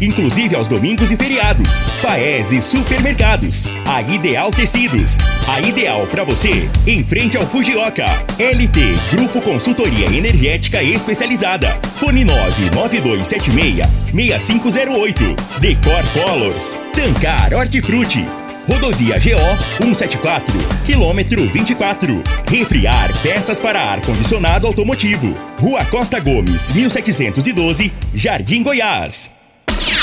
[0.00, 1.84] inclusive aos domingos e feriados.
[2.02, 3.68] Paese Supermercados.
[3.86, 5.18] A Ideal Tecidos.
[5.48, 8.04] A ideal para você, em frente ao Fujioka.
[8.38, 11.68] LT Grupo Consultoria Energética Especializada.
[11.96, 15.36] Fone 99276 6508.
[15.60, 16.76] Decor Colors.
[16.92, 18.24] Tancar Hortifruti.
[18.68, 20.52] Rodovia GO 174,
[20.84, 22.20] quilômetro 24.
[22.50, 25.32] Refriar peças para ar-condicionado automotivo.
[25.60, 29.45] Rua Costa Gomes, 1712, Jardim Goiás.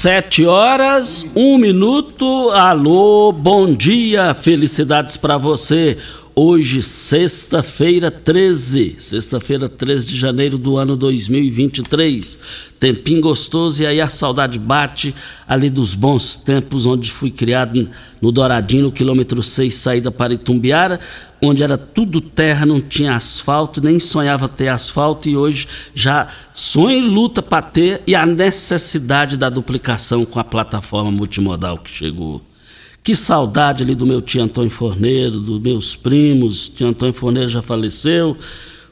[0.00, 2.48] Sete horas, um minuto.
[2.52, 5.98] Alô, bom dia, felicidades para você.
[6.42, 12.38] Hoje, sexta-feira 13, sexta-feira 13 de janeiro do ano 2023.
[12.80, 15.14] Tempinho gostoso e aí a saudade bate
[15.46, 17.90] ali dos bons tempos onde fui criado
[18.22, 20.98] no Douradinho, no quilômetro 6, saída para Itumbiara,
[21.42, 26.96] onde era tudo terra, não tinha asfalto, nem sonhava ter asfalto e hoje já sonho
[26.96, 32.40] e luta para ter e a necessidade da duplicação com a plataforma multimodal que chegou.
[33.02, 36.68] Que saudade ali do meu tio Antônio Forneiro, dos meus primos.
[36.68, 38.36] Tio Antônio Forneiro já faleceu.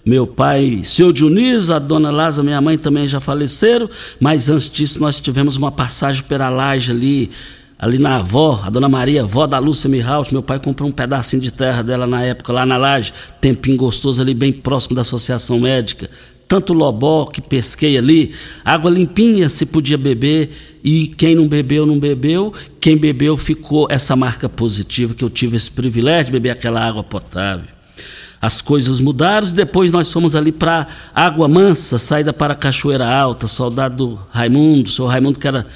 [0.04, 3.88] Meu pai, seu Dionísio, a dona Laza, minha mãe também já faleceram.
[4.18, 7.30] Mas antes disso, nós tivemos uma passagem pela laje ali,
[7.78, 10.32] ali na avó, a dona Maria, avó da Lúcia Mihaut.
[10.32, 14.22] Meu pai comprou um pedacinho de terra dela na época, lá na laje, tempinho gostoso
[14.22, 16.08] ali, bem próximo da Associação Médica
[16.48, 18.32] tanto lobó que pesquei ali,
[18.64, 20.50] água limpinha se podia beber
[20.82, 25.58] e quem não bebeu não bebeu, quem bebeu ficou essa marca positiva que eu tive
[25.58, 27.66] esse privilégio de beber aquela água potável.
[28.40, 34.18] As coisas mudaram, depois nós fomos ali para Água Mansa, saída para Cachoeira Alta, soldado
[34.30, 35.66] Raimundo, o senhor Raimundo que era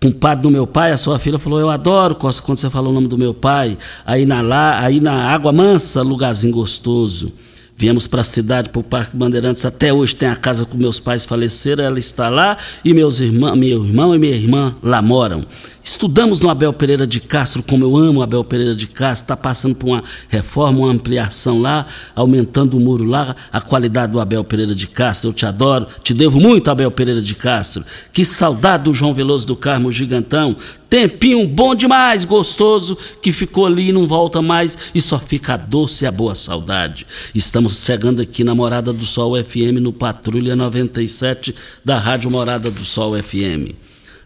[0.00, 2.94] compadre do meu pai, a sua filha falou: Eu adoro Costa quando você falou o
[2.94, 3.78] nome do meu pai.
[4.04, 7.32] Aí na, lá, aí na Água Mansa, lugarzinho gostoso.
[7.76, 9.64] Viemos para a cidade, para o Parque Bandeirantes.
[9.64, 13.56] Até hoje tem a casa com meus pais faleceram, ela está lá e meus irmãos,
[13.56, 15.44] meu irmão e minha irmã lá moram.
[15.82, 19.74] Estudamos no Abel Pereira de Castro, como eu amo Abel Pereira de Castro, está passando
[19.74, 24.74] por uma reforma, uma ampliação lá, aumentando o muro lá, a qualidade do Abel Pereira
[24.74, 25.30] de Castro.
[25.30, 27.84] Eu te adoro, te devo muito, Abel Pereira de Castro.
[28.12, 30.56] Que saudade do João Veloso do Carmo Gigantão.
[30.94, 35.56] Tempinho bom demais, gostoso, que ficou ali e não volta mais e só fica a
[35.56, 37.04] doce e a boa saudade.
[37.34, 41.52] Estamos chegando aqui na Morada do Sol FM, no Patrulha 97
[41.84, 43.74] da Rádio Morada do Sol FM.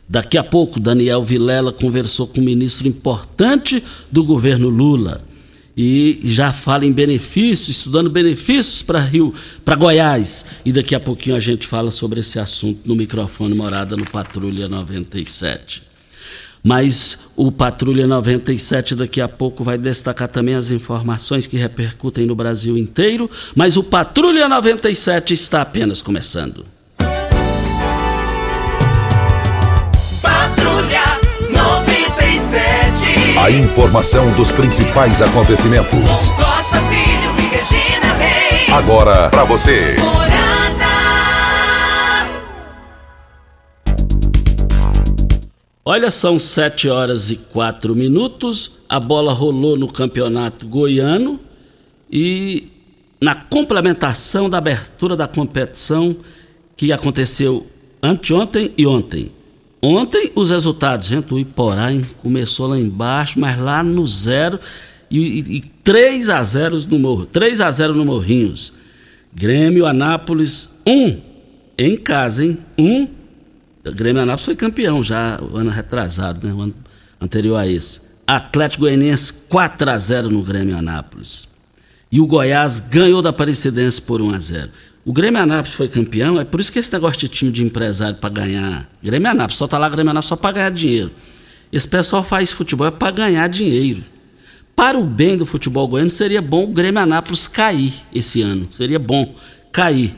[0.06, 5.24] Daqui a pouco, Daniel Vilela conversou com um ministro importante do governo Lula
[5.74, 9.32] e já fala em benefícios, estudando benefícios para Rio,
[9.64, 10.44] para Goiás.
[10.66, 14.68] E daqui a pouquinho a gente fala sobre esse assunto no microfone Morada no Patrulha
[14.68, 15.87] 97.
[16.68, 22.34] Mas o Patrulha 97 daqui a pouco vai destacar também as informações que repercutem no
[22.34, 26.66] Brasil inteiro, mas o Patrulha 97 está apenas começando.
[33.42, 36.32] A informação dos principais acontecimentos.
[36.32, 38.72] Costa Filho e Regina Reis.
[38.74, 39.96] Agora para você.
[45.90, 48.72] Olha, são 7 horas e 4 minutos.
[48.86, 51.40] A bola rolou no campeonato goiano
[52.12, 52.68] e
[53.18, 56.14] na complementação da abertura da competição
[56.76, 57.66] que aconteceu
[58.02, 59.32] anteontem e ontem.
[59.80, 61.88] Ontem os resultados, gente, o Iporá
[62.18, 64.60] começou lá embaixo, mas lá no zero
[65.10, 68.74] e, e, e 3 a 0 no Morro, 3 a 0 no Morrinhos.
[69.34, 71.20] Grêmio Anápolis 1 um,
[71.78, 72.58] em casa, hein?
[72.76, 73.17] 1 um,
[73.92, 76.52] Grêmio Anápolis foi campeão já o ano retrasado, né?
[76.52, 76.74] O ano
[77.20, 78.00] anterior a esse.
[78.26, 81.48] Atlético Goianiense 4 a 0 no Grêmio Anápolis.
[82.10, 84.70] E o Goiás ganhou da Aparecidense por 1 a 0.
[85.04, 88.16] O Grêmio Anápolis foi campeão, é por isso que esse negócio de time de empresário
[88.16, 88.90] para ganhar.
[89.02, 91.10] Grêmio Anápolis, só tá lá Grêmio Anápolis só para ganhar dinheiro.
[91.72, 94.02] Esse pessoal faz futebol é para ganhar dinheiro.
[94.76, 98.68] Para o bem do futebol goiano, seria bom o Grêmio Anápolis cair esse ano.
[98.70, 99.34] Seria bom
[99.72, 100.16] cair.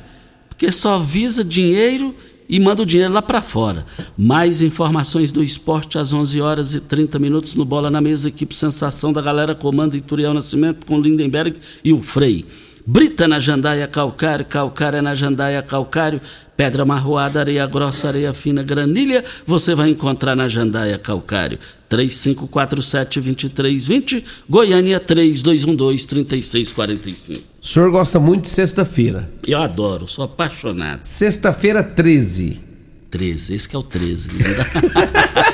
[0.49, 2.15] Porque só visa dinheiro
[2.51, 3.87] e manda o dinheiro lá para fora.
[4.19, 8.53] Mais informações do esporte às 11 horas e 30 minutos no Bola na Mesa, equipe
[8.53, 12.45] Sensação da Galera, comando Ituriel Nascimento com Lindenberg e o Frei.
[12.85, 16.21] Brita na jandaia calcário, calcário na jandaia calcário,
[16.61, 21.59] pedra marroada, areia grossa, areia fina, granilha, você vai encontrar na jandaia calcário.
[21.91, 27.41] 3547-2320, Goiânia 3212-3645.
[27.63, 29.27] O senhor gosta muito de sexta-feira.
[29.47, 31.03] Eu adoro, sou apaixonado.
[31.03, 32.69] Sexta-feira 13.
[33.11, 34.31] 13, esse que é o 13.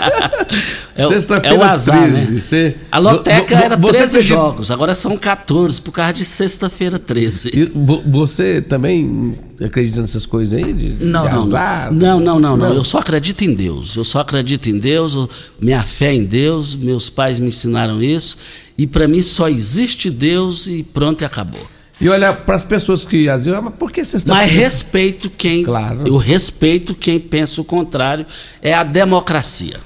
[0.94, 2.32] é, Sexta-feira é o azar, 13.
[2.32, 2.41] né?
[2.41, 6.99] Você- A loteca era você 13 acredita- jogos, agora são 14 por causa de sexta-feira
[6.99, 7.50] 13.
[7.55, 10.73] E vo- Você também acredita nessas coisas aí?
[10.73, 11.93] De, Não, de não, azar?
[11.93, 12.69] não, não, não, não.
[12.69, 12.75] Não.
[12.76, 13.97] Eu só acredito em Deus.
[13.97, 15.14] Eu só acredito em Deus.
[15.14, 15.29] eu-
[15.61, 16.75] Minha fé em Deus.
[16.76, 18.37] Meus pais me ensinaram isso.
[18.79, 21.67] E para mim só existe Deus e pronto e acabou.
[22.00, 24.52] E olha, para as pessoas que às vezes, "Ah, mas por que Mas sexta-feira?
[24.52, 25.64] respeito quem.
[25.64, 26.04] Claro.
[26.06, 28.26] Eu respeito quem pensa o contrário.
[28.60, 29.78] É a democracia.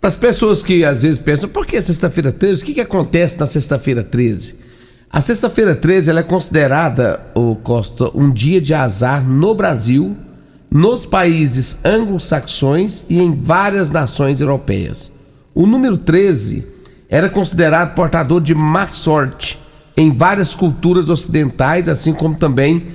[0.00, 2.62] Para as pessoas que às vezes pensam, por que sexta-feira 13?
[2.62, 4.54] O que, que acontece na sexta-feira 13?
[5.10, 10.16] A sexta-feira 13 ela é considerada, o Costa, um dia de azar no Brasil,
[10.70, 15.10] nos países anglo-saxões e em várias nações europeias.
[15.54, 16.64] O número 13
[17.08, 19.58] era considerado portador de má sorte
[19.96, 22.86] em várias culturas ocidentais, assim como também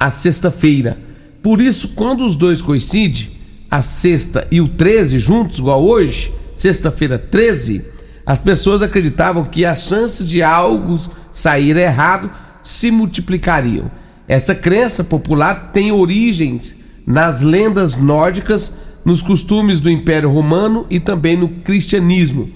[0.00, 0.98] a sexta-feira.
[1.42, 3.30] Por isso, quando os dois coincidem,
[3.70, 7.84] a sexta e o 13 juntos, igual hoje, sexta-feira 13,
[8.24, 10.98] as pessoas acreditavam que as chances de algo
[11.32, 12.30] sair errado
[12.62, 13.90] se multiplicariam.
[14.26, 16.74] Essa crença popular tem origens
[17.06, 18.74] nas lendas nórdicas,
[19.04, 22.50] nos costumes do Império Romano e também no cristianismo.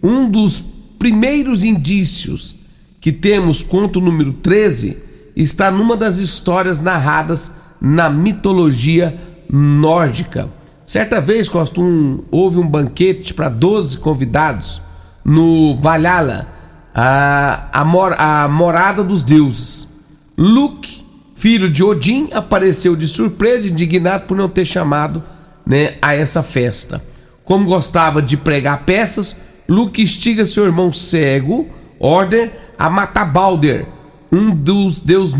[0.00, 0.62] Um dos
[0.98, 2.54] primeiros indícios
[3.06, 4.98] que temos quanto o número 13
[5.36, 9.16] está numa das histórias narradas na mitologia
[9.48, 10.48] nórdica.
[10.84, 11.80] Certa vez, Costa,
[12.32, 14.82] houve um banquete para 12 convidados
[15.24, 16.48] no Valhalla,
[16.92, 19.86] a, a, mor- a morada dos deuses.
[20.36, 21.04] Luke,
[21.36, 25.22] filho de Odin, apareceu de surpresa, indignado por não ter chamado
[25.64, 27.00] né, a essa festa.
[27.44, 29.36] Como gostava de pregar peças,
[29.68, 31.68] Luke instiga seu irmão cego,
[32.00, 33.86] Order, a matar Balder,
[34.30, 35.34] um dos deus,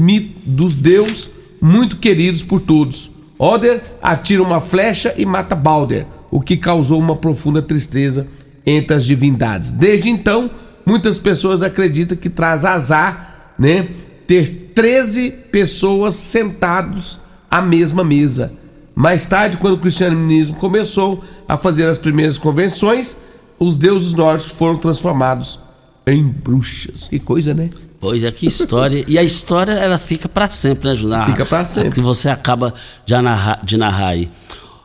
[0.47, 1.31] dos deus
[1.61, 3.11] muito queridos por todos.
[3.39, 8.27] Oder atira uma flecha e mata Balder, o que causou uma profunda tristeza
[8.65, 9.71] entre as divindades.
[9.71, 10.51] Desde então,
[10.85, 13.89] muitas pessoas acreditam que traz azar, né?
[14.27, 18.53] Ter 13 pessoas sentados à mesma mesa.
[18.95, 23.17] Mais tarde, quando o cristianismo começou a fazer as primeiras convenções,
[23.59, 25.61] os deuses nórdicos foram transformados
[26.07, 27.09] em bruxas.
[27.09, 27.71] Que coisa, né?
[27.99, 29.05] Pois é, que história.
[29.09, 31.25] e a história, ela fica para sempre, né, Júnior?
[31.27, 31.91] Fica pra sempre.
[31.95, 32.73] Que você acaba
[33.05, 34.31] de narrar, de narrar aí.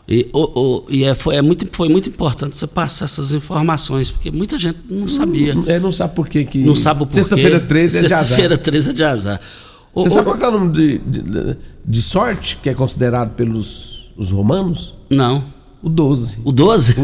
[0.07, 4.10] E, o, o- e é, foi, é muito, foi muito importante você passar essas informações,
[4.12, 5.53] porque muita gente não sabia.
[5.67, 6.57] É, não sabe por que que...
[6.60, 7.22] Não sabe o porquê.
[7.22, 8.19] Sexta-feira 13 é de azar.
[8.19, 9.39] Sexta-feira 13 é de azar.
[9.93, 13.36] O- Você o- sabe qual é o nome de, de, de sorte que é considerado
[13.36, 14.95] pelos os romanos?
[15.10, 15.43] Não.
[15.81, 16.39] O 12.
[16.45, 16.95] O 12?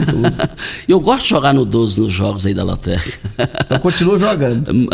[0.87, 3.19] Eu gosto de jogar no 12 nos jogos aí da loteca.
[3.65, 4.65] Então continua jogando.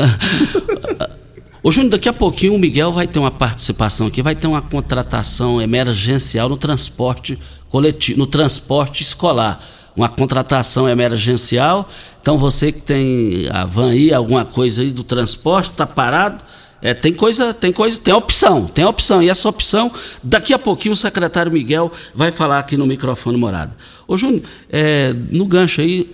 [1.62, 4.62] Ô Júnior, daqui a pouquinho o Miguel vai ter uma participação aqui, vai ter uma
[4.62, 9.60] contratação emergencial no transporte coletivo, no transporte escolar.
[9.96, 11.88] Uma contratação emergencial.
[12.22, 16.44] Então você que tem a van aí, alguma coisa aí do transporte, está parado.
[16.84, 19.24] É, tem coisa, tem coisa, tem opção, tem opção.
[19.24, 19.90] E essa opção,
[20.22, 23.74] daqui a pouquinho o secretário Miguel vai falar aqui no microfone morada.
[24.06, 26.12] Ô Júnior, é, no gancho aí,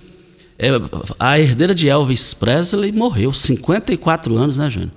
[0.56, 0.68] é,
[1.18, 4.92] a herdeira de Elvis Presley morreu, 54 anos, né, Júnior?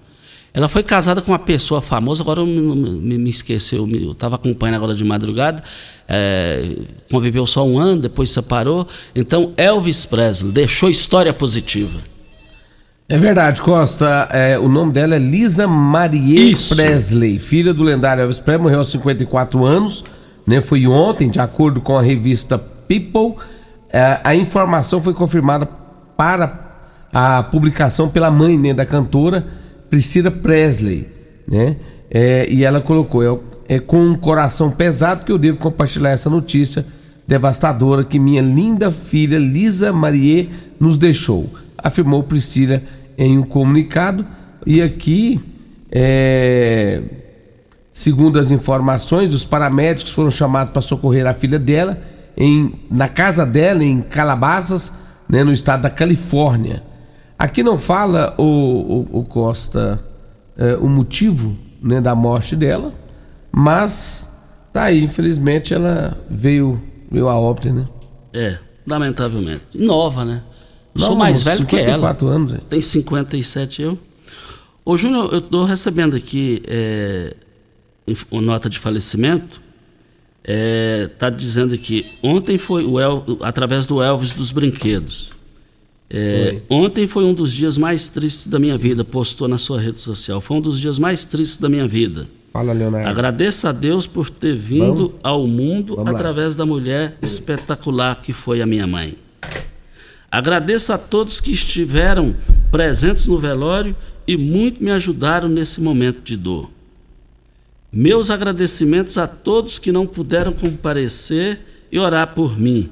[0.54, 4.76] Ela foi casada com uma pessoa famosa, agora eu me, me, esqueci, eu estava acompanhando
[4.76, 5.64] agora de madrugada,
[6.08, 6.78] é,
[7.12, 8.88] conviveu só um ano, depois separou.
[9.16, 12.13] Então, Elvis Presley deixou história positiva.
[13.14, 14.28] É verdade, Costa.
[14.32, 16.56] é, o nome dela é Lisa Marie.
[16.68, 20.04] Presley, filha do lendário Elvis Presley, morreu aos 54 anos,
[20.48, 20.62] né?
[20.62, 23.36] Foi ontem, de acordo com a revista People.
[23.92, 25.70] É, a informação foi confirmada
[26.18, 26.60] para
[27.14, 29.46] a publicação pela mãe né, da cantora,
[29.92, 31.08] Priscila Presley,
[31.48, 31.76] né?
[32.10, 33.24] É, e ela colocou:
[33.70, 36.84] é, é com um coração pesado que eu devo compartilhar essa notícia
[37.28, 42.82] devastadora que minha linda filha Lisa Marie nos deixou, afirmou Priscila
[43.18, 44.26] em um comunicado.
[44.66, 45.40] E aqui,
[45.92, 47.02] é,
[47.92, 52.02] segundo as informações, os paramédicos foram chamados para socorrer a filha dela
[52.38, 54.92] em, na casa dela, em Calabasas,
[55.30, 56.84] né, no estado da Califórnia.
[57.38, 60.00] Aqui não fala o, o, o Costa
[60.58, 62.94] é, o motivo né, da morte dela,
[63.52, 67.88] mas tá aí, infelizmente ela veio, veio a óbito, né?
[68.34, 69.64] É, lamentavelmente.
[69.76, 70.42] Nova, né?
[70.96, 72.16] Nova, Sou mais velho que ela.
[72.22, 72.60] anos.
[72.70, 73.98] Tem 57 eu.
[74.86, 77.36] Ô Júnior, eu estou recebendo aqui é,
[78.30, 79.62] uma nota de falecimento.
[80.44, 85.32] Está é, dizendo aqui, ontem foi o El, através do Elvis dos Brinquedos.
[86.10, 90.00] É, ontem foi um dos dias mais tristes da minha vida, postou na sua rede
[90.00, 90.42] social.
[90.42, 92.28] Foi um dos dias mais tristes da minha vida.
[92.52, 93.10] Fala, Leonardo.
[93.10, 95.14] Agradeço a Deus por ter vindo Vamos?
[95.24, 96.60] ao mundo Vamos através lá.
[96.60, 99.16] da mulher espetacular que foi a minha mãe.
[100.34, 102.36] Agradeço a todos que estiveram
[102.72, 106.72] presentes no velório e muito me ajudaram nesse momento de dor.
[107.92, 111.60] Meus agradecimentos a todos que não puderam comparecer
[111.92, 112.90] e orar por mim.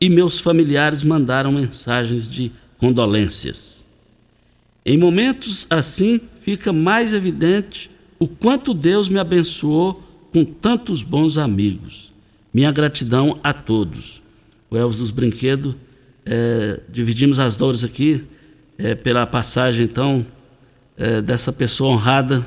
[0.00, 3.84] E meus familiares mandaram mensagens de condolências.
[4.82, 12.10] Em momentos assim, fica mais evidente o quanto Deus me abençoou com tantos bons amigos.
[12.54, 14.22] Minha gratidão a todos.
[14.70, 15.76] O Elvis dos Brinquedos,
[16.32, 18.24] é, dividimos as dores aqui
[18.78, 20.24] é, pela passagem, então,
[20.96, 22.46] é, dessa pessoa honrada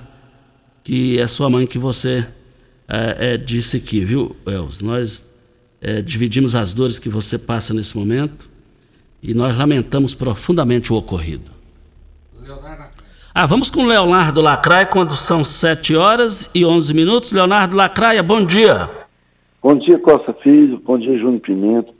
[0.81, 2.25] que é sua mãe que você
[2.87, 4.81] é, é, disse aqui, viu, Els?
[4.81, 5.31] Nós
[5.81, 8.49] é, dividimos as dores que você passa nesse momento
[9.21, 11.51] e nós lamentamos profundamente o ocorrido.
[13.35, 17.31] Ah, vamos com Leonardo Lacraia quando são 7 horas e 11 minutos.
[17.31, 18.89] Leonardo Lacraia, bom dia.
[19.61, 20.79] Bom dia, Costa Filho.
[20.85, 21.92] Bom dia, Júnior Pimento.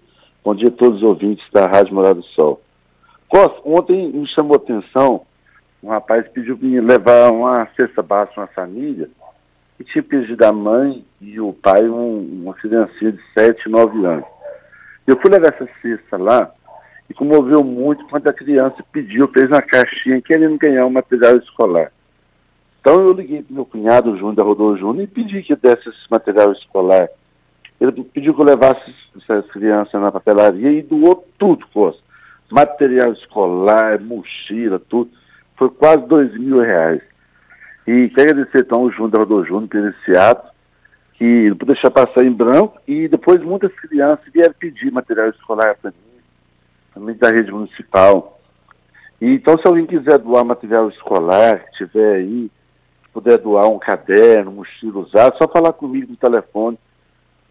[0.44, 2.62] Bom dia a todos os ouvintes da Rádio Morada do Sol.
[3.30, 5.26] Costa, ontem me chamou a atenção
[5.82, 9.10] um rapaz pediu para me levar uma cesta básica uma família
[9.80, 14.26] e tinha pedido a mãe e o pai um, uma criancinha de 7, 9 anos.
[15.08, 16.52] Eu fui levar essa cesta lá
[17.10, 21.90] e comoveu muito quando a criança pediu, fez uma caixinha querendo ganhar um material escolar.
[22.82, 25.88] Então eu liguei para meu cunhado, o Júnior da Rodolfo Júnior, e pedi que desse
[25.88, 27.08] esse material escolar.
[27.84, 32.02] Ele pediu que eu levasse essas crianças na papelaria e doou tudo, Costa.
[32.50, 35.12] Material escolar, mochila, tudo
[35.58, 37.02] foi quase dois mil reais.
[37.86, 40.50] E quero agradecer então o Júnior Rodolfo Júnior por esse ato,
[41.16, 45.75] que não pude deixar passar em branco, e depois muitas crianças vieram pedir material escolar
[45.75, 46.22] para mim,
[46.94, 48.40] também da rede municipal.
[49.20, 52.50] E, então, se alguém quiser doar material escolar, que tiver aí,
[53.12, 56.78] puder doar um caderno, mochila usado, só falar comigo no telefone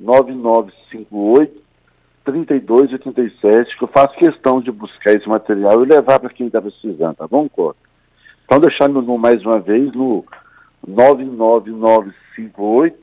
[0.02, 1.62] 9958
[2.24, 7.16] 3287, que eu faço questão de buscar esse material e levar para quem está precisando,
[7.16, 7.80] tá bom, Cota?
[8.44, 10.24] Então, deixando no, mais uma vez no
[10.86, 13.02] 99958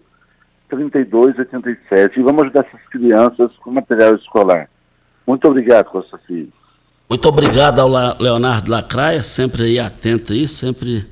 [0.70, 4.70] 3287 e vamos ajudar essas crianças com material escolar.
[5.26, 6.54] Muito obrigado, Costa Filho.
[7.10, 7.90] Muito obrigado ao
[8.20, 11.04] Leonardo Lacraia, sempre aí atento aí, sempre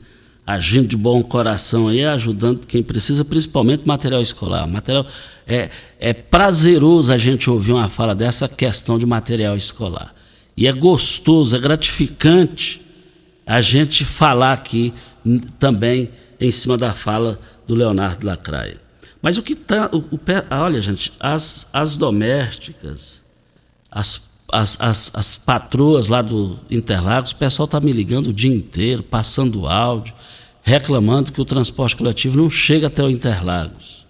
[0.47, 4.65] agindo de bom coração aí, ajudando quem precisa, principalmente material escolar.
[4.65, 5.05] Material
[5.45, 10.15] é, é prazeroso a gente ouvir uma fala dessa questão de material escolar.
[10.55, 12.81] E é gostoso, é gratificante
[13.45, 14.93] a gente falar aqui
[15.59, 17.37] também em cima da fala
[17.67, 18.79] do Leonardo Lacraia.
[19.21, 19.89] Mas o que está.
[19.91, 20.19] O, o,
[20.51, 23.21] olha, gente, as, as domésticas,
[23.91, 28.53] as, as, as, as patroas lá do Interlagos, o pessoal está me ligando o dia
[28.53, 30.13] inteiro, passando áudio,
[30.67, 34.05] reclamando que o transporte coletivo não chega até o Interlagos.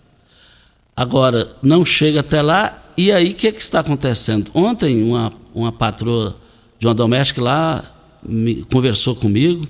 [0.96, 4.50] Agora, não chega até lá, e aí o que, que está acontecendo?
[4.56, 6.36] Ontem, uma, uma patroa
[6.80, 7.86] de uma doméstica lá
[8.24, 9.68] me, conversou comigo,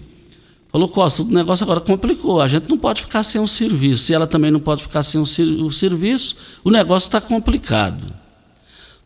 [0.71, 4.15] falou, Costa, o negócio agora complicou, a gente não pode ficar sem um serviço, e
[4.15, 5.25] ela também não pode ficar sem o,
[5.65, 8.15] o serviço, o negócio está complicado.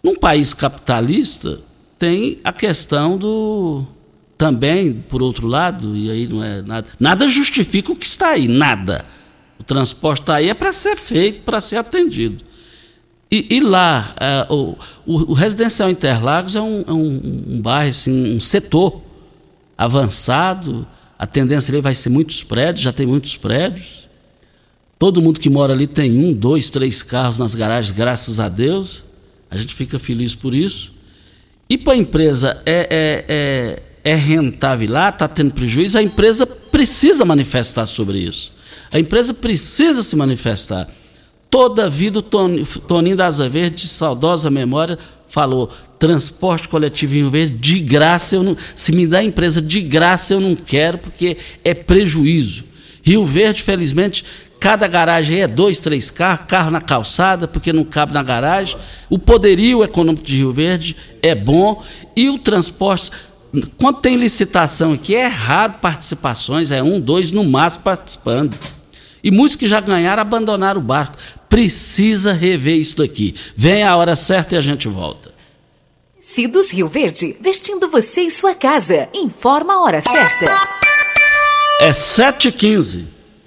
[0.04, 1.60] Num país capitalista,
[1.98, 3.88] tem a questão do.
[4.42, 6.88] Também, por outro lado, e aí não é nada.
[7.00, 9.06] Nada justifica o que está aí, nada.
[9.60, 12.44] O transporte está aí é para ser feito, para ser atendido.
[13.32, 17.92] E, e lá, é, o, o, o, Residencial Interlagos é um, é um, um bairro,
[17.92, 19.04] assim, um setor
[19.78, 20.88] avançado,
[21.20, 24.10] a tendência ali vai ser muitos prédios, já tem muitos prédios.
[24.98, 29.04] Todo mundo que mora ali tem um, dois, três carros nas garagens, graças a Deus.
[29.52, 30.92] A gente fica feliz por isso.
[31.70, 36.46] E para a empresa é, é, é, é rentável lá, está tendo prejuízo, a empresa
[36.46, 38.52] precisa manifestar sobre isso.
[38.92, 40.90] A empresa precisa se manifestar.
[41.50, 47.30] Toda a vida o Toninho das Verde, de saudosa memória, falou: transporte coletivo em Rio
[47.30, 51.38] Verde de graça, eu não, se me dá empresa de graça eu não quero porque
[51.64, 52.66] é prejuízo.
[53.04, 54.24] Rio Verde, felizmente,
[54.60, 58.78] cada garagem é dois, três carros, carro na calçada, porque não cabe na garagem.
[59.10, 61.84] O poderio econômico de Rio Verde é bom
[62.16, 63.12] e o transporte.
[63.78, 68.58] Quando tem licitação aqui, é raro participações, é um, dois no máximo participando.
[69.24, 71.18] E muitos que já ganharam abandonaram o barco.
[71.50, 73.36] Precisa rever isso daqui.
[73.56, 75.32] Vem a hora certa e a gente volta.
[76.22, 79.10] Cidos Rio Verde, vestindo você e sua casa.
[79.14, 80.46] Informa a hora certa.
[81.82, 83.06] É 7h15.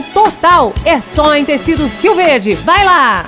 [0.00, 0.72] total.
[0.84, 2.54] É só em tecidos Rio Verde.
[2.54, 3.26] Vai lá!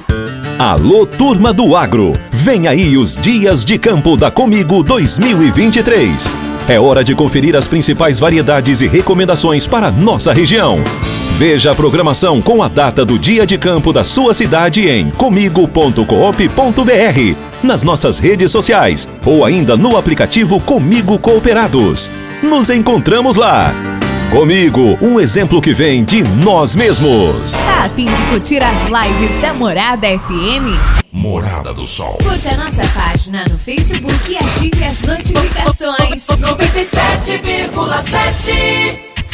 [0.59, 2.13] Alô, turma do agro!
[2.31, 6.31] Vem aí os Dias de Campo da Comigo 2023.
[6.69, 10.79] É hora de conferir as principais variedades e recomendações para nossa região.
[11.37, 17.37] Veja a programação com a data do dia de campo da sua cidade em comigo.coop.br,
[17.63, 22.11] nas nossas redes sociais ou ainda no aplicativo Comigo Cooperados.
[22.43, 23.94] Nos encontramos lá!
[24.31, 27.53] Comigo, um exemplo que vem de nós mesmos.
[27.65, 30.77] Tá a fim de curtir as lives da Morada FM?
[31.13, 32.19] Morada do Sol.
[32.23, 36.27] Curta nossa página no Facebook e ative as notificações.
[36.27, 39.14] 97,7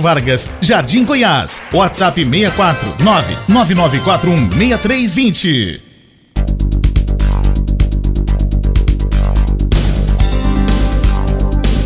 [0.00, 1.62] Vargas, Jardim Goiás.
[1.72, 5.92] WhatsApp 64 99941 6320.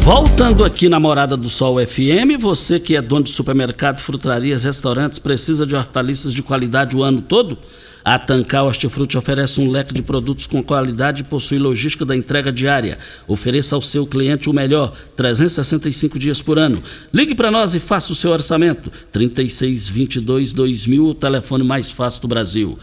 [0.06, 5.18] Voltando aqui na Morada do Sol FM, você que é dono de supermercado, frutarias, restaurantes,
[5.18, 7.58] precisa de hortaliças de qualidade o ano todo?
[8.06, 12.52] A Tancar Hortifruti oferece um leque de produtos com qualidade e possui logística da entrega
[12.52, 12.96] diária.
[13.26, 16.80] Ofereça ao seu cliente o melhor, 365 dias por ano.
[17.12, 18.92] Ligue para nós e faça o seu orçamento.
[19.10, 22.78] 3622 2000, o telefone mais fácil do Brasil.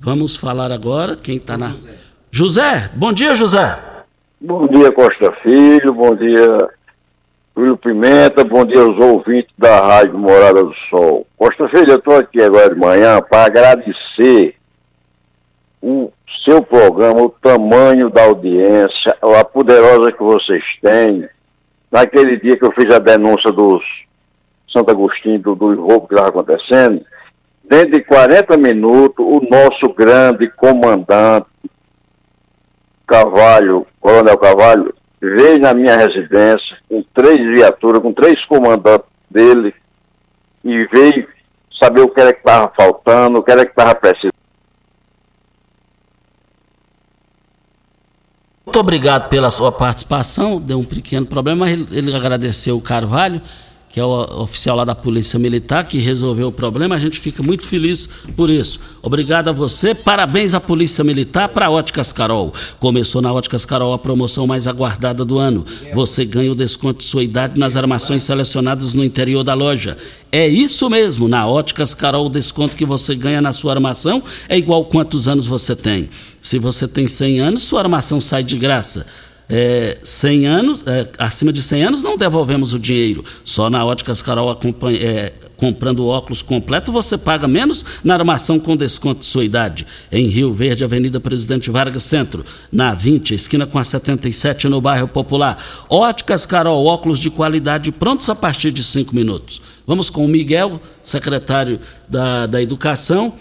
[0.00, 1.74] Vamos falar agora quem está na.
[2.30, 3.78] José, bom dia, José.
[4.40, 6.70] Bom dia, Costa Filho, bom dia,
[7.54, 11.26] Júlio Pimenta, bom dia aos ouvintes da Rádio Morada do Sol.
[11.36, 14.61] Costa Filho, eu estou aqui agora de manhã para agradecer
[15.82, 16.12] o
[16.44, 21.28] seu programa, o tamanho da audiência, a poderosa que vocês têm.
[21.90, 23.84] Naquele dia que eu fiz a denúncia dos
[24.72, 27.04] Santo Agostinho, do, do roubo que estava acontecendo,
[27.64, 31.46] dentro de 40 minutos, o nosso grande comandante,
[33.06, 39.74] Carvalho, Coronel Carvalho, veio na minha residência com três viaturas, com três comandantes dele,
[40.64, 41.28] e veio
[41.78, 44.41] saber o que era que estava faltando, o que era que estava precisando.
[48.72, 50.58] Muito obrigado pela sua participação.
[50.58, 53.42] Deu um pequeno problema, mas ele, agradeceu o Carvalho,
[53.92, 56.94] que é o oficial lá da Polícia Militar, que resolveu o problema.
[56.94, 58.80] A gente fica muito feliz por isso.
[59.02, 59.94] Obrigado a você.
[59.94, 62.54] Parabéns à Polícia Militar para a Óticas Carol.
[62.80, 65.62] Começou na Óticas Carol a promoção mais aguardada do ano.
[65.94, 69.94] Você ganha o desconto de sua idade nas armações selecionadas no interior da loja.
[70.30, 74.56] É isso mesmo, na Óticas Carol, o desconto que você ganha na sua armação é
[74.56, 76.08] igual quantos anos você tem.
[76.40, 79.04] Se você tem 100 anos, sua armação sai de graça.
[79.48, 83.24] É, 100 anos, é, acima de 100 anos não devolvemos o dinheiro.
[83.44, 84.58] Só na Óticas Carol
[84.98, 89.86] é, comprando óculos completo você paga menos na armação com desconto de sua idade.
[90.10, 95.06] Em Rio Verde, Avenida Presidente Vargas Centro, na 20, esquina com a 77 no bairro
[95.06, 95.56] Popular.
[95.88, 99.62] Óticas Carol, óculos de qualidade prontos a partir de 5 minutos.
[99.86, 101.78] Vamos com o Miguel, secretário
[102.08, 103.32] da, da Educação.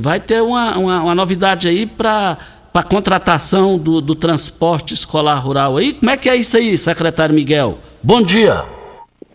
[0.00, 2.38] Vai ter uma, uma, uma novidade aí para
[2.76, 5.94] para contratação do, do transporte escolar rural aí.
[5.94, 7.78] Como é que é isso aí, secretário Miguel?
[8.02, 8.66] Bom dia.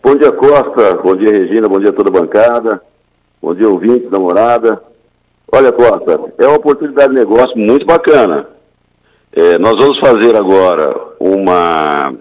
[0.00, 0.94] Bom dia, Costa.
[1.02, 1.68] Bom dia, Regina.
[1.68, 2.80] Bom dia a toda a bancada.
[3.42, 4.80] Bom dia, ouvintes da morada.
[5.50, 8.46] Olha, Costa, é uma oportunidade de negócio muito bacana.
[9.32, 12.14] É, nós vamos fazer agora uma,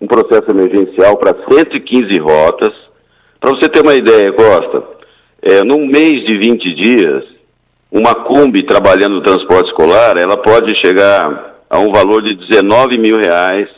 [0.00, 2.72] um processo emergencial para 115 rotas.
[3.38, 4.82] Para você ter uma ideia, Costa,
[5.40, 7.33] é, num mês de 20 dias,
[7.94, 13.16] uma Kombi trabalhando no transporte escolar, ela pode chegar a um valor de 19 mil
[13.16, 13.68] reais,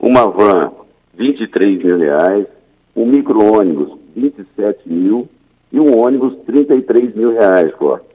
[0.00, 0.72] uma van
[1.14, 2.46] 23 mil reais,
[2.96, 5.28] um micro-ônibus 27 mil
[5.70, 8.06] e um ônibus 33 mil reais, Costa.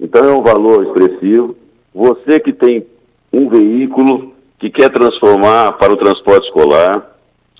[0.00, 1.54] Então é um valor expressivo.
[1.94, 2.86] Você que tem
[3.30, 7.06] um veículo que quer transformar para o transporte escolar,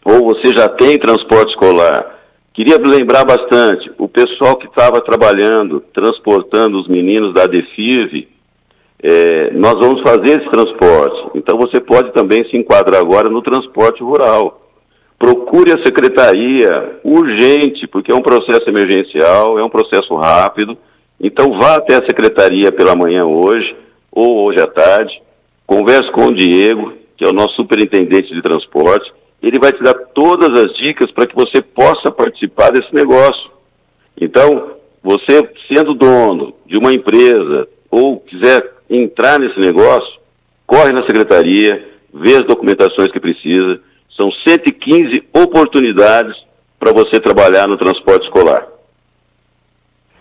[0.02, 2.15] ou você já tem transporte escolar,
[2.56, 8.28] queria lembrar bastante, o pessoal que estava trabalhando, transportando os meninos da DEFIV,
[9.02, 11.32] é, nós vamos fazer esse transporte.
[11.34, 14.62] Então você pode também se enquadrar agora no transporte rural.
[15.18, 20.78] Procure a secretaria urgente, porque é um processo emergencial, é um processo rápido.
[21.20, 23.76] Então vá até a secretaria pela manhã hoje,
[24.10, 25.20] ou hoje à tarde,
[25.66, 29.94] converse com o Diego, que é o nosso superintendente de transporte, ele vai te dar
[29.94, 33.50] todas as dicas para que você possa participar desse negócio.
[34.20, 34.72] Então,
[35.02, 40.18] você sendo dono de uma empresa ou quiser entrar nesse negócio,
[40.66, 43.80] corre na secretaria, vê as documentações que precisa.
[44.16, 46.36] São 115 oportunidades
[46.78, 48.66] para você trabalhar no transporte escolar.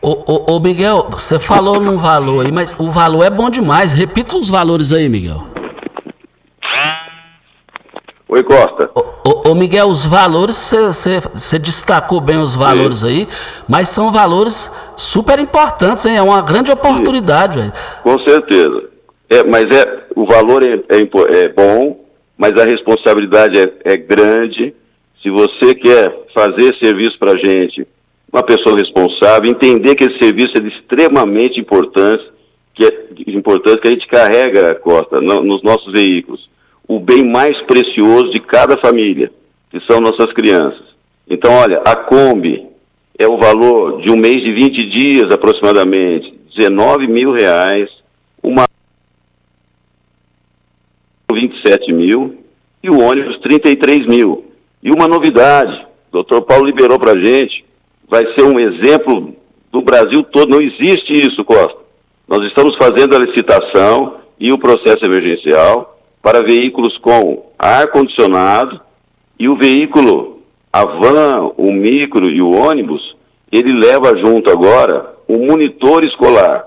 [0.02, 3.92] Ô, ô, ô, Miguel, você falou num valor aí, mas o valor é bom demais.
[3.92, 5.48] Repita os valores aí, Miguel.
[8.36, 8.92] Oi, Costa.
[8.94, 10.74] Ô, ô Miguel, os valores,
[11.34, 13.08] você destacou bem os valores Sim.
[13.08, 13.28] aí,
[13.66, 16.18] mas são valores super importantes, hein?
[16.18, 17.74] É uma grande oportunidade, velho.
[18.04, 18.90] Com certeza.
[19.30, 22.04] É, mas é, o valor é, é, é bom,
[22.38, 24.76] mas a responsabilidade é, é grande.
[25.24, 27.88] Se você quer fazer serviço para gente,
[28.34, 32.28] uma pessoa responsável, entender que esse serviço é de extremamente importância,
[32.74, 36.54] que é importante que a gente carrega, Costa, no, nos nossos veículos,
[36.88, 39.32] o bem mais precioso de cada família,
[39.70, 40.84] que são nossas crianças.
[41.28, 42.68] Então, olha, a Kombi
[43.18, 47.90] é o valor de um mês de 20 dias aproximadamente, 19 mil reais,
[48.42, 48.66] uma
[51.32, 52.38] 27 mil
[52.82, 54.46] e o ônibus 33 mil.
[54.82, 57.66] E uma novidade, o doutor Paulo liberou para a gente,
[58.08, 59.36] vai ser um exemplo
[59.72, 60.50] do Brasil todo.
[60.50, 61.78] Não existe isso, Costa.
[62.28, 65.95] Nós estamos fazendo a licitação e o processo emergencial
[66.26, 68.82] para veículos com ar-condicionado
[69.38, 70.42] e o veículo,
[70.74, 73.16] a van, o micro e o ônibus,
[73.52, 76.66] ele leva junto agora um monitor escolar.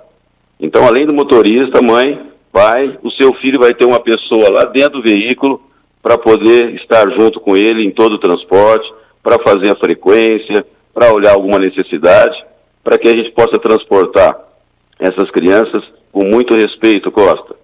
[0.61, 2.21] Então, além do motorista, mãe,
[2.53, 5.61] pai, o seu filho vai ter uma pessoa lá dentro do veículo
[6.01, 8.89] para poder estar junto com ele em todo o transporte,
[9.25, 12.41] para fazer a frequência, para olhar alguma necessidade,
[12.85, 14.39] para que a gente possa transportar
[15.01, 17.58] essas crianças com muito respeito, Costa.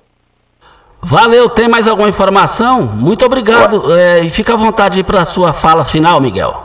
[1.06, 2.82] Valeu, tem mais alguma informação?
[2.82, 3.92] Muito obrigado.
[3.92, 6.64] É, e fica à vontade para a sua fala final, Miguel.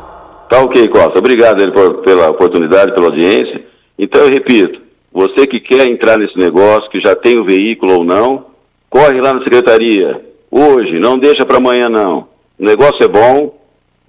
[0.50, 1.20] Tá ok, Costa.
[1.20, 3.66] Obrigado ele, por, pela oportunidade, pela audiência.
[3.98, 4.80] Então eu repito,
[5.12, 8.46] você que quer entrar nesse negócio, que já tem o veículo ou não,
[8.90, 10.22] corre lá na secretaria.
[10.50, 12.30] Hoje, não deixa para amanhã não.
[12.58, 13.54] O negócio é bom,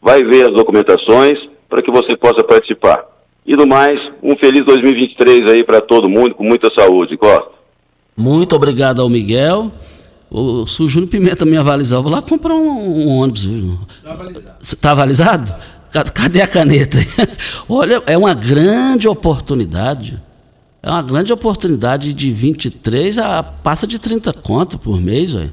[0.00, 3.04] vai ver as documentações para que você possa participar.
[3.44, 7.50] E do mais, um feliz 2023 aí para todo mundo, com muita saúde, Costa.
[8.16, 9.72] Muito obrigado ao Miguel.
[10.30, 13.44] O, se o Júnior Pimenta me avalizar, eu vou lá comprar um, um ônibus.
[13.44, 14.56] Está avalizado.
[14.62, 15.54] Está avalizado?
[16.14, 16.98] Cadê a caneta?
[17.68, 20.22] Olha, é uma grande oportunidade.
[20.82, 25.52] É uma grande oportunidade de 23 a passa de 30 conto por mês, velho.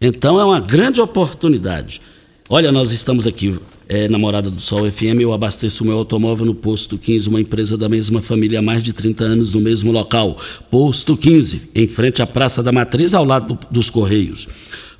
[0.00, 2.02] Então é uma grande oportunidade.
[2.48, 6.98] Olha, nós estamos aqui é, Namorada do Sol FM, eu abasteço meu automóvel no Posto
[6.98, 10.36] 15, uma empresa da mesma família há mais de 30 anos no mesmo local.
[10.70, 14.48] Posto 15, em frente à Praça da Matriz, ao lado do, dos Correios.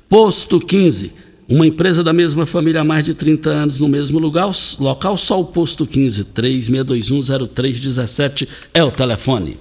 [0.07, 1.11] Posto 15,
[1.49, 5.41] uma empresa da mesma família há mais de 30 anos no mesmo lugar, local, só
[5.41, 9.57] o Posto 15, 36210317 é o telefone.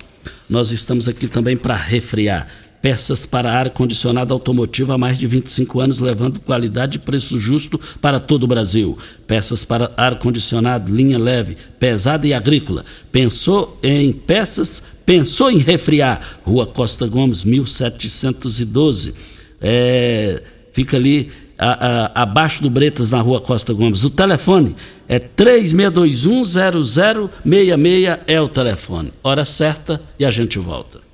[0.49, 2.47] Nós estamos aqui também para refriar
[2.81, 8.21] peças para ar-condicionado automotivo há mais de 25 anos, levando qualidade e preço justo para
[8.21, 8.97] todo o Brasil.
[9.27, 12.85] Peças para ar-condicionado, linha leve, pesada e agrícola.
[13.11, 14.83] Pensou em peças?
[15.05, 16.41] Pensou em refriar?
[16.45, 19.15] Rua Costa Gomes, 1712.
[19.61, 24.05] É, fica ali a, a, abaixo do Bretas, na rua Costa Gomes.
[24.05, 24.77] O telefone
[25.09, 29.12] é 36210066 é o telefone.
[29.23, 31.06] Hora certa e a gente volta.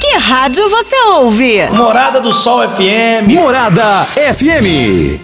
[0.00, 1.66] Que rádio você ouve?
[1.70, 3.28] Morada do Sol FM.
[3.32, 5.20] Morada FM.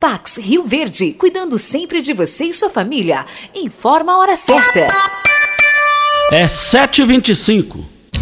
[0.00, 3.26] Pax Rio Verde, cuidando sempre de você e sua família.
[3.54, 4.86] Informa a hora certa.
[6.32, 7.95] É 7h25.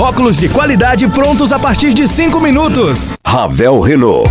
[0.00, 3.12] Óculos de qualidade prontos a partir de 5 minutos.
[3.26, 4.30] Ravel Renault.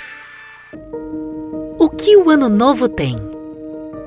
[1.81, 3.15] O que o Ano Novo tem?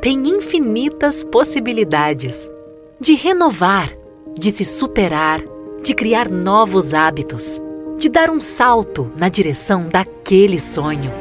[0.00, 2.48] Tem infinitas possibilidades
[3.00, 3.90] de renovar,
[4.38, 5.42] de se superar,
[5.82, 7.60] de criar novos hábitos,
[7.98, 11.12] de dar um salto na direção daquele sonho.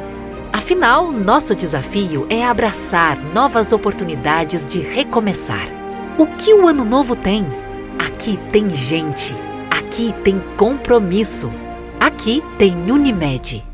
[0.52, 5.66] Afinal, nosso desafio é abraçar novas oportunidades de recomeçar.
[6.16, 7.44] O que o Ano Novo tem?
[7.98, 9.34] Aqui tem gente,
[9.68, 11.50] aqui tem compromisso,
[11.98, 13.73] aqui tem Unimed.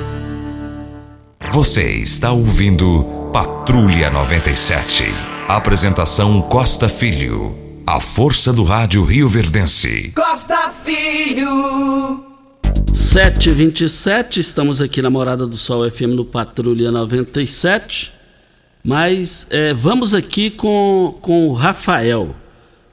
[1.51, 5.03] Você está ouvindo Patrulha 97.
[5.49, 7.53] Apresentação Costa Filho.
[7.85, 10.13] A força do rádio Rio Verdense.
[10.15, 12.23] Costa Filho.
[12.93, 18.13] 7h27, estamos aqui na Morada do Sol FM no Patrulha 97.
[18.81, 22.33] Mas é, vamos aqui com, com o Rafael.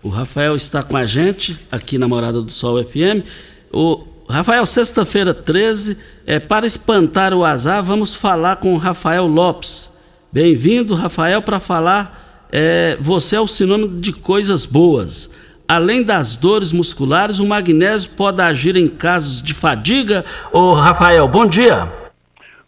[0.02, 3.24] O Rafael está com a gente aqui na Morada do Sol FM.
[3.72, 9.90] O Rafael, sexta-feira 13, é, para espantar o azar, vamos falar com o Rafael Lopes.
[10.30, 12.46] Bem-vindo, Rafael, para falar.
[12.52, 15.30] É, você é o sinônimo de coisas boas.
[15.66, 20.22] Além das dores musculares, o magnésio pode agir em casos de fadiga?
[20.52, 21.90] Ô, Rafael, bom dia.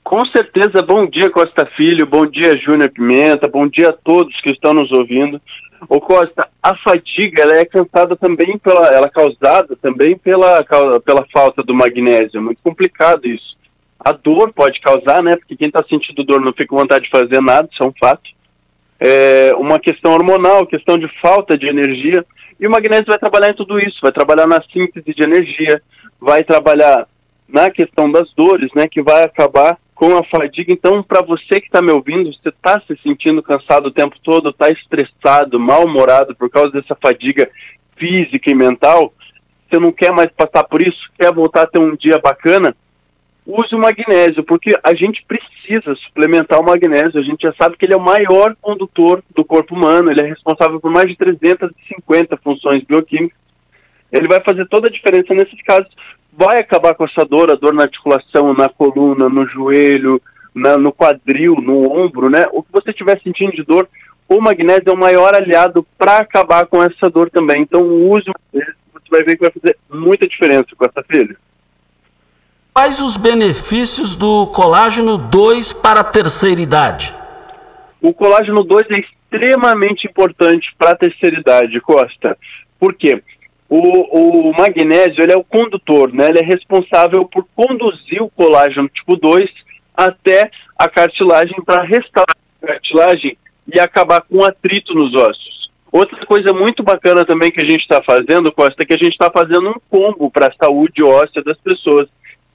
[0.03, 4.51] Com certeza, bom dia Costa Filho, bom dia Júnior Pimenta, bom dia a todos que
[4.51, 5.41] estão nos ouvindo.
[5.89, 10.65] Ô Costa, a fadiga ela é causada também pela, ela é causada também pela,
[11.05, 12.39] pela falta do magnésio.
[12.39, 13.57] É muito complicado isso.
[13.99, 15.37] A dor pode causar, né?
[15.37, 17.93] Porque quem está sentindo dor não fica com vontade de fazer nada, isso é um
[17.99, 18.31] fato.
[18.99, 22.25] É uma questão hormonal, questão de falta de energia.
[22.59, 25.83] E o magnésio vai trabalhar em tudo isso, vai trabalhar na síntese de energia,
[26.21, 27.07] vai trabalhar
[27.53, 28.89] na questão das dores, né?
[28.89, 30.73] Que vai acabar com a fadiga.
[30.73, 34.49] Então, para você que está me ouvindo, você está se sentindo cansado o tempo todo,
[34.49, 37.51] está estressado, mal-humorado por causa dessa fadiga
[37.97, 39.13] física e mental,
[39.71, 42.75] você não quer mais passar por isso, quer voltar a ter um dia bacana,
[43.47, 47.21] use o magnésio, porque a gente precisa suplementar o magnésio.
[47.21, 50.27] A gente já sabe que ele é o maior condutor do corpo humano, ele é
[50.27, 53.39] responsável por mais de 350 funções bioquímicas.
[54.11, 55.91] Ele vai fazer toda a diferença nesses casos
[56.41, 60.23] vai acabar com essa dor, a dor na articulação, na coluna, no joelho,
[60.55, 62.47] na, no quadril, no ombro, né?
[62.51, 63.87] O que você estiver sentindo de dor,
[64.27, 67.61] o magnésio é o maior aliado para acabar com essa dor também.
[67.61, 71.37] Então, o uso, você vai ver que vai fazer muita diferença com essa filha.
[72.73, 77.15] Quais os benefícios do colágeno 2 para a terceira idade?
[78.01, 82.39] O colágeno 2 é extremamente importante para a terceira idade, Costa.
[82.79, 83.23] Por quê?
[83.71, 86.29] O, o magnésio ele é o condutor, né?
[86.29, 89.49] ele é responsável por conduzir o colágeno tipo 2
[89.97, 93.39] até a cartilagem para restaurar a cartilagem
[93.73, 95.71] e acabar com atrito nos ossos.
[95.93, 99.13] Outra coisa muito bacana também que a gente está fazendo, Costa, é que a gente
[99.13, 102.09] está fazendo um combo para a saúde óssea das pessoas.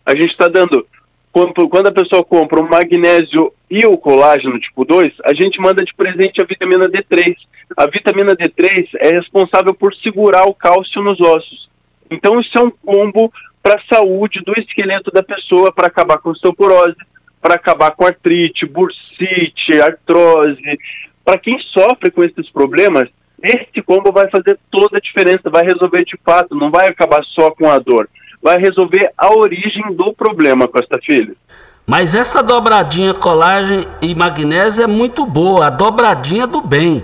[0.06, 0.86] A gente está dando
[1.36, 5.84] quando, quando a pessoa compra o magnésio e o colágeno tipo 2, a gente manda
[5.84, 7.36] de presente a vitamina D3.
[7.76, 11.70] A vitamina D3 é responsável por segurar o cálcio nos ossos.
[12.10, 16.30] Então isso é um combo para a saúde do esqueleto da pessoa, para acabar com
[16.30, 16.96] osteoporose,
[17.42, 20.80] para acabar com artrite, bursite, artrose.
[21.26, 23.10] Para quem sofre com esses problemas,
[23.44, 27.52] esse combo vai fazer toda a diferença, vai resolver de fato, não vai acabar só
[27.52, 28.08] com a dor,
[28.46, 31.36] vai resolver a origem do problema, Costa Filho.
[31.84, 37.04] Mas essa dobradinha colágeno e magnésio é muito boa, a dobradinha do bem.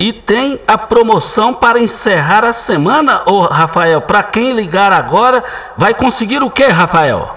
[0.00, 4.00] E tem a promoção para encerrar a semana, ô Rafael.
[4.00, 5.44] Para quem ligar agora,
[5.76, 7.36] vai conseguir o que, Rafael?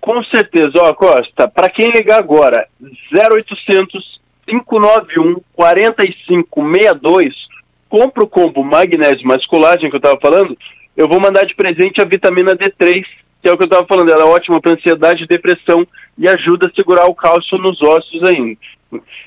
[0.00, 2.68] Com certeza, ó Costa, para quem ligar agora,
[3.12, 7.34] 0800 591 4562,
[7.88, 10.56] compra o combo magnésio mais colágeno que eu estava falando,
[10.96, 13.04] eu vou mandar de presente a vitamina D3,
[13.42, 16.68] que é o que eu estava falando, ela é ótima para ansiedade depressão e ajuda
[16.68, 18.56] a segurar o cálcio nos ossos ainda.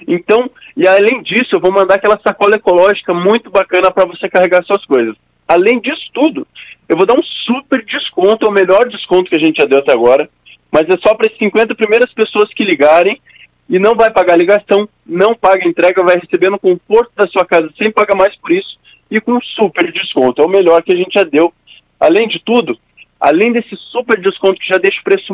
[0.07, 4.63] Então, e além disso, eu vou mandar aquela sacola ecológica muito bacana para você carregar
[4.63, 5.15] suas coisas.
[5.47, 6.47] Além disso tudo,
[6.87, 9.79] eu vou dar um super desconto, é o melhor desconto que a gente já deu
[9.79, 10.29] até agora,
[10.71, 13.21] mas é só para as 50 primeiras pessoas que ligarem
[13.69, 17.69] e não vai pagar ligação, não paga entrega, vai receber no conforto da sua casa
[17.77, 18.77] sem pagar mais por isso
[19.09, 20.41] e com super desconto.
[20.41, 21.53] É o melhor que a gente já deu.
[21.99, 22.77] Além de tudo,
[23.19, 25.33] além desse super desconto que já deixa o preço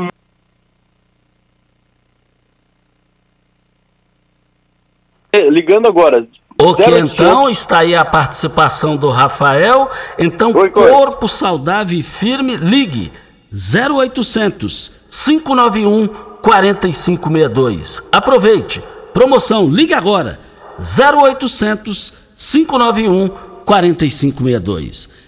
[5.49, 6.27] ligando agora.
[6.61, 9.89] Ok, então está aí a participação do Rafael.
[10.17, 13.11] Então, Oi, corpo saudável e firme, ligue
[13.51, 16.07] 0800 591
[16.41, 18.03] 4562.
[18.11, 18.83] Aproveite.
[19.13, 20.39] Promoção, ligue agora.
[20.79, 23.52] 0800 591 4562.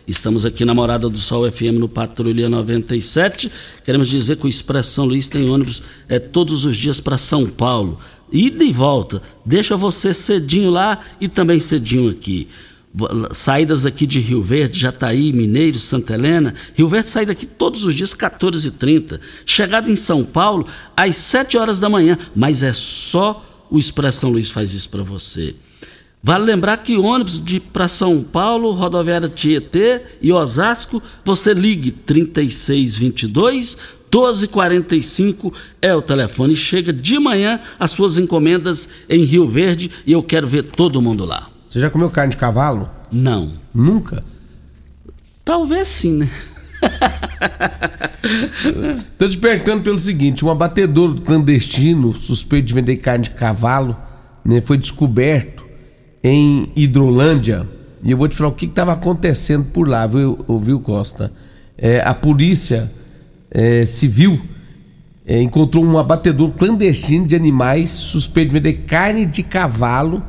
[0.08, 3.51] Estamos aqui na Morada do Sol FM no Patrulha 97.
[3.84, 7.99] Queremos dizer que o Expressão Luiz tem ônibus é, todos os dias para São Paulo
[8.31, 9.19] ida e volta.
[9.43, 12.47] Deixa você cedinho lá e também cedinho aqui.
[13.31, 16.53] Saídas aqui de Rio Verde, Jataí, Mineiro, Santa Helena.
[16.75, 19.19] Rio Verde sai daqui todos os dias, 14h30.
[19.43, 22.15] Chegada em São Paulo, às 7 horas da manhã.
[22.36, 25.55] Mas é só o Expressão Luiz faz isso para você.
[26.28, 33.78] Vale lembrar que ônibus de para São Paulo, rodoviária Tietê e Osasco, você ligue 3622
[34.12, 36.56] 1245 é o telefone.
[36.56, 41.26] Chega de manhã as suas encomendas em Rio Verde e eu quero ver todo mundo
[41.26, 41.48] lá.
[41.70, 42.90] Você já comeu carne de cavalo?
[43.12, 43.54] Não.
[43.72, 44.24] Nunca?
[45.44, 46.30] Talvez sim, né?
[49.20, 53.96] Tô te perguntando pelo seguinte: um abatedor clandestino suspeito de vender carne de cavalo
[54.44, 55.64] né, foi descoberto
[56.28, 57.68] em Hidrolândia.
[58.04, 61.32] E eu vou te falar o que estava acontecendo por lá, viu, viu Costa?
[61.78, 62.92] É, a polícia
[63.52, 64.42] é, civil
[65.24, 70.24] é, encontrou um abatedor clandestino de animais suspeito de vender carne de cavalo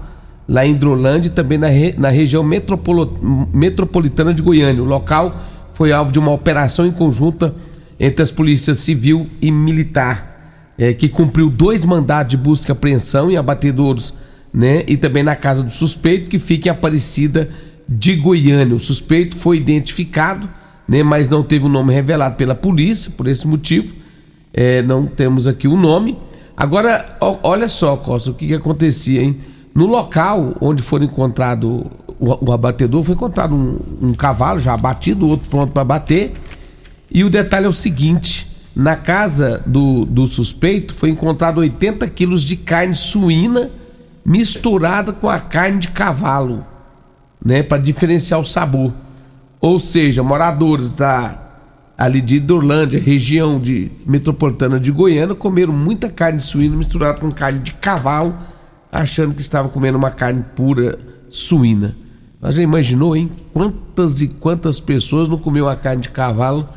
[0.46, 4.82] lá em Hidrolândia e também na, re, na região metropolitana de Goiânia.
[4.82, 5.34] O local
[5.72, 7.54] foi alvo de uma operação em conjunta
[7.98, 13.30] entre as polícias civil e militar, é, que cumpriu dois mandados de busca e apreensão
[13.30, 14.12] em abatedouros,
[14.56, 14.82] né?
[14.88, 17.48] E também na casa do suspeito, que fica em Aparecida
[17.88, 18.74] de Goiânia.
[18.74, 20.48] O suspeito foi identificado
[20.88, 23.92] né, mas não teve o nome revelado pela polícia, por esse motivo.
[24.52, 26.16] É, não temos aqui o nome.
[26.56, 29.36] Agora, olha só, Costa, o que, que acontecia, hein?
[29.74, 31.86] No local onde foi encontrado
[32.18, 36.32] o, o abatedor, foi encontrado um, um, cavalo já abatido, outro pronto para bater.
[37.10, 42.42] E o detalhe é o seguinte: na casa do, do suspeito foi encontrado 80 quilos
[42.42, 43.70] de carne suína
[44.26, 46.66] misturada com a carne de cavalo,
[47.42, 48.92] né, para diferenciar o sabor.
[49.60, 51.42] Ou seja, moradores da
[51.96, 57.60] ali de Idorlândia, região de metropolitana de Goiânia, comeram muita carne suína misturada com carne
[57.60, 58.34] de cavalo,
[58.90, 60.98] achando que estavam comendo uma carne pura
[61.30, 61.94] suína.
[62.40, 63.30] Mas já imaginou, hein?
[63.54, 66.68] Quantas e quantas pessoas não comeu a carne de cavalo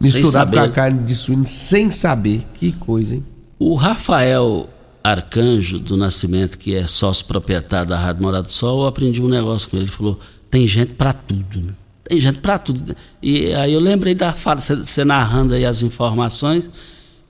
[0.00, 2.42] misturada com a carne de suína sem saber?
[2.54, 3.26] Que coisa, hein?
[3.58, 4.68] O Rafael
[5.02, 9.28] Arcanjo do Nascimento, que é sócio proprietário da Rádio Morado do Sol, eu aprendi um
[9.28, 9.86] negócio com ele.
[9.86, 11.72] Ele falou: tem gente para tudo, né?
[12.04, 12.94] Tem gente para tudo.
[13.22, 16.68] E aí eu lembrei da fala, você narrando aí as informações,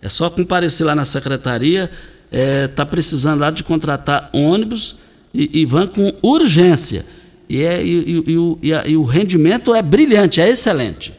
[0.00, 1.90] É só comparecer lá na secretaria.
[2.30, 4.94] Está é, tá precisando lá de contratar ônibus
[5.34, 7.04] e, e van com urgência.
[7.48, 11.12] E, é, e, e, e, o, e o rendimento é brilhante, é excelente.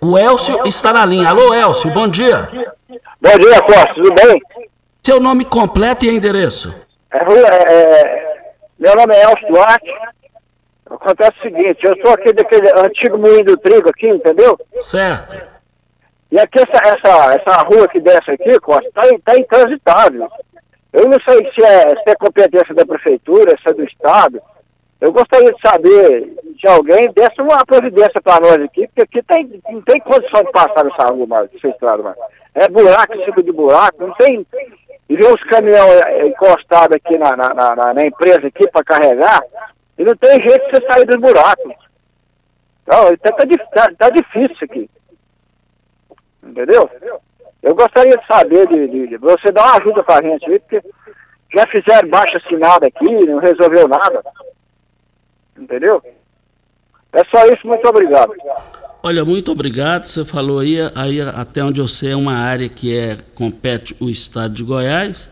[0.00, 1.28] O Elcio está na linha.
[1.28, 2.48] Alô, Elcio, bom dia.
[3.20, 4.40] Bom dia, Costa, tudo bem?
[5.02, 6.74] Seu nome completo e endereço?
[7.10, 9.92] É, é, é, meu nome é Elcio Duarte.
[10.88, 14.58] Acontece o seguinte, eu sou aqui daquele antigo moinho do trigo aqui, entendeu?
[14.80, 15.36] Certo.
[16.30, 20.28] E aqui essa, essa, essa rua que desce aqui, Costa, tá, tá intransitável.
[20.92, 24.40] Eu não sei se é, se é competência da prefeitura, se é do Estado.
[25.00, 29.62] Eu gostaria de saber de alguém desse uma providência para nós aqui, porque aqui tem,
[29.70, 32.16] não tem condição de passar nessa rua mais, essa estrada mais.
[32.52, 34.44] É buraco em cima de buraco, não tem.
[35.08, 39.40] E ver os caminhões é, encostados aqui na, na, na, na empresa aqui para carregar,
[39.96, 41.74] e não tem jeito de você sair dos buracos.
[42.82, 44.90] Então, tá, tá, tá, tá difícil aqui.
[46.42, 46.90] Entendeu?
[47.62, 50.58] Eu gostaria de saber de, de, de você dar uma ajuda para a gente aí,
[50.58, 50.82] porque
[51.54, 54.22] já fizeram baixa assinada aqui, não resolveu nada.
[55.56, 56.02] Entendeu?
[57.12, 58.32] É só isso, muito obrigado.
[59.02, 60.04] Olha, muito obrigado.
[60.04, 64.10] Você falou aí, aí até onde eu sei é uma área que é compete o
[64.10, 65.30] estado de Goiás,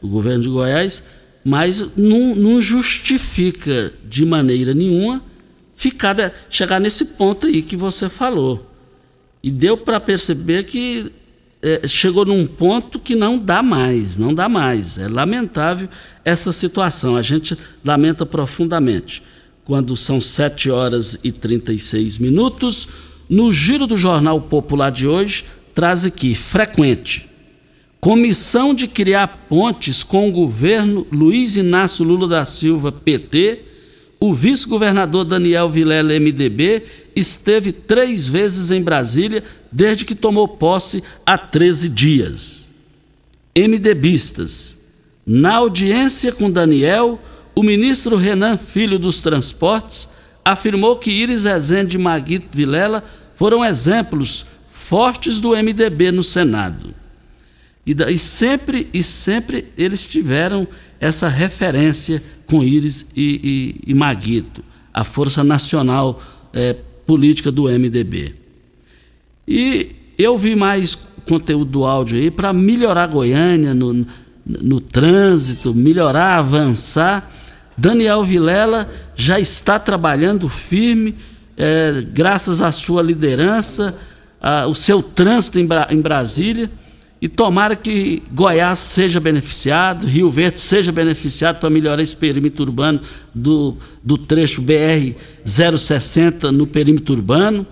[0.00, 1.02] o governo de Goiás,
[1.44, 5.22] mas não, não justifica de maneira nenhuma
[5.76, 8.66] ficar chegar nesse ponto aí que você falou.
[9.42, 11.12] E deu para perceber que
[11.60, 14.98] é, chegou num ponto que não dá mais, não dá mais.
[14.98, 15.88] É lamentável
[16.24, 17.16] essa situação.
[17.16, 19.22] A gente lamenta profundamente
[19.64, 22.88] quando são 7 horas e 36 minutos.
[23.28, 25.44] No giro do Jornal Popular de hoje,
[25.74, 27.28] traz aqui, frequente.
[28.00, 33.60] Comissão de criar pontes com o governo Luiz Inácio Lula da Silva, PT,
[34.18, 36.82] o vice-governador Daniel Vilela, MDB,
[37.14, 42.68] esteve três vezes em Brasília desde que tomou posse há 13 dias.
[43.56, 44.78] MDBistas.
[45.24, 47.20] Na audiência com Daniel,
[47.54, 50.08] o ministro Renan Filho dos Transportes
[50.44, 56.94] afirmou que Iris Rezende e Maguito Vilela foram exemplos fortes do MDB no Senado.
[57.86, 60.66] E, e, sempre, e sempre eles tiveram
[61.00, 66.22] essa referência com Iris e, e, e Maguito, a força nacional
[66.52, 66.76] é,
[67.06, 68.34] política do MDB.
[69.46, 70.96] E eu vi mais
[71.28, 74.06] conteúdo do áudio aí para melhorar Goiânia no,
[74.46, 77.31] no trânsito, melhorar, avançar
[77.76, 81.16] Daniel Vilela já está trabalhando firme,
[81.56, 83.94] é, graças à sua liderança,
[84.40, 86.70] a, o seu trânsito em, Bra em Brasília.
[87.20, 93.00] E tomara que Goiás seja beneficiado, Rio Verde seja beneficiado para melhorar esse perímetro urbano
[93.32, 95.14] do, do trecho BR
[95.44, 97.64] 060 no perímetro urbano.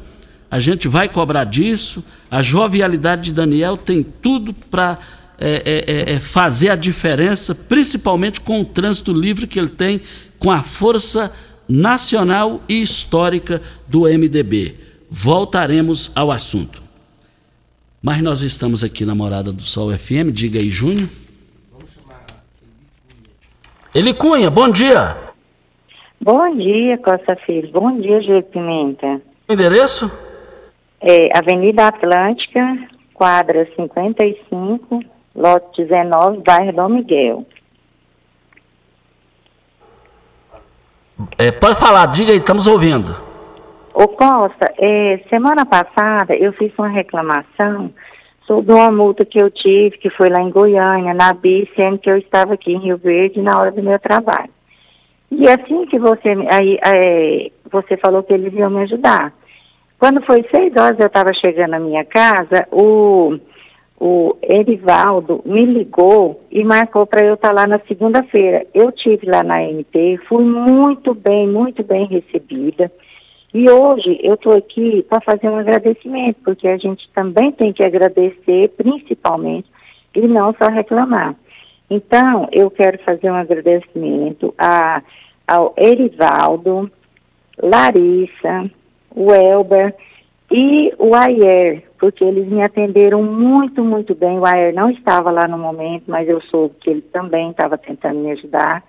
[0.48, 2.02] A gente vai cobrar disso.
[2.30, 4.98] A jovialidade de Daniel tem tudo para
[5.40, 10.02] é, é, é, é, fazer a diferença, principalmente com o trânsito livre que ele tem,
[10.38, 11.32] com a força
[11.66, 14.74] nacional e histórica do MDB.
[15.10, 16.82] Voltaremos ao assunto.
[18.02, 21.08] Mas nós estamos aqui na Morada do Sol FM, diga aí, Júnior.
[23.94, 25.16] Eli Cunha, bom dia.
[26.20, 27.70] Bom dia, Costa Filho.
[27.72, 29.22] Bom dia, Júlio Pimenta.
[29.48, 30.10] Endereço?
[31.00, 32.78] É, Avenida Atlântica,
[33.14, 35.02] quadra 55,
[35.34, 37.46] lote 19, bairro Dom Miguel.
[41.36, 43.14] É, pode falar, diga aí, estamos ouvindo.
[43.92, 47.92] Ô Costa, é, semana passada eu fiz uma reclamação
[48.46, 52.10] sobre uma multa que eu tive, que foi lá em Goiânia, na BIS, sendo que
[52.10, 54.50] eu estava aqui em Rio Verde na hora do meu trabalho.
[55.30, 59.32] E assim que você, aí, é, você falou que eles iam me ajudar.
[59.98, 63.38] Quando foi seis horas eu estava chegando na minha casa, o
[64.00, 68.66] o Erivaldo me ligou e marcou para eu estar tá lá na segunda-feira.
[68.72, 72.90] Eu tive lá na MP, fui muito bem, muito bem recebida.
[73.52, 77.84] E hoje eu estou aqui para fazer um agradecimento, porque a gente também tem que
[77.84, 79.68] agradecer, principalmente,
[80.14, 81.36] e não só reclamar.
[81.90, 85.02] Então, eu quero fazer um agradecimento a,
[85.46, 86.90] ao Erivaldo,
[87.62, 88.70] Larissa,
[89.14, 89.94] o Elber
[90.50, 94.38] e o Ayer, porque eles me atenderam muito, muito bem.
[94.38, 98.18] O Ayer não estava lá no momento, mas eu soube que ele também estava tentando
[98.18, 98.82] me ajudar.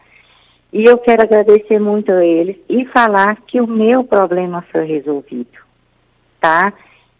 [0.71, 5.59] E eu quero agradecer muito a eles e falar que o meu problema foi resolvido,
[6.39, 6.71] tá?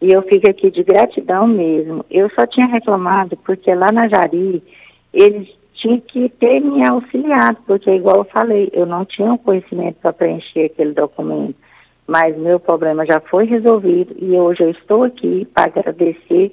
[0.02, 2.06] E eu fico aqui de gratidão mesmo.
[2.10, 4.64] Eu só tinha reclamado porque lá na Jari
[5.14, 9.98] eles tinham que ter me auxiliado, porque igual eu falei, eu não tinha o conhecimento
[10.02, 11.56] para preencher aquele documento.
[12.08, 16.52] Mas meu problema já foi resolvido e hoje eu estou aqui para agradecer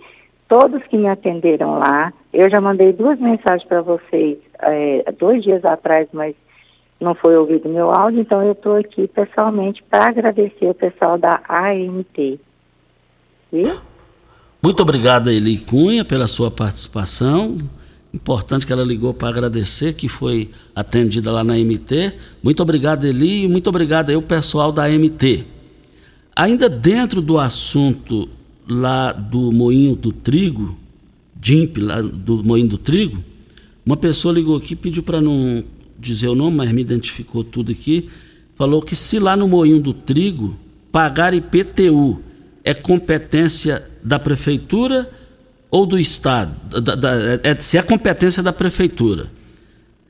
[0.49, 2.13] todos que me atenderam lá.
[2.33, 6.35] Eu já mandei duas mensagens para vocês é, dois dias atrás, mas
[7.01, 11.41] não foi ouvido meu áudio, então eu estou aqui pessoalmente para agradecer o pessoal da
[11.49, 12.41] AMT.
[13.53, 13.79] Viu?
[14.61, 17.57] Muito obrigado, Eli Cunha, pela sua participação.
[18.13, 22.15] Importante que ela ligou para agradecer, que foi atendida lá na MT.
[22.43, 25.45] Muito obrigado, Eli, e muito obrigado aí o pessoal da MT.
[26.35, 28.29] Ainda dentro do assunto
[28.67, 30.79] lá do Moinho do Trigo,
[31.35, 33.23] DIMP, lá do Moinho do Trigo,
[33.85, 35.63] uma pessoa ligou aqui, pediu para não
[35.99, 38.09] dizer o nome, mas me identificou tudo aqui,
[38.55, 40.57] falou que se lá no Moinho do Trigo
[40.91, 42.21] pagar IPTU
[42.65, 45.11] é competência da prefeitura
[45.71, 46.53] ou do Estado?
[46.81, 47.11] Da, da,
[47.43, 49.31] é, se é competência da prefeitura.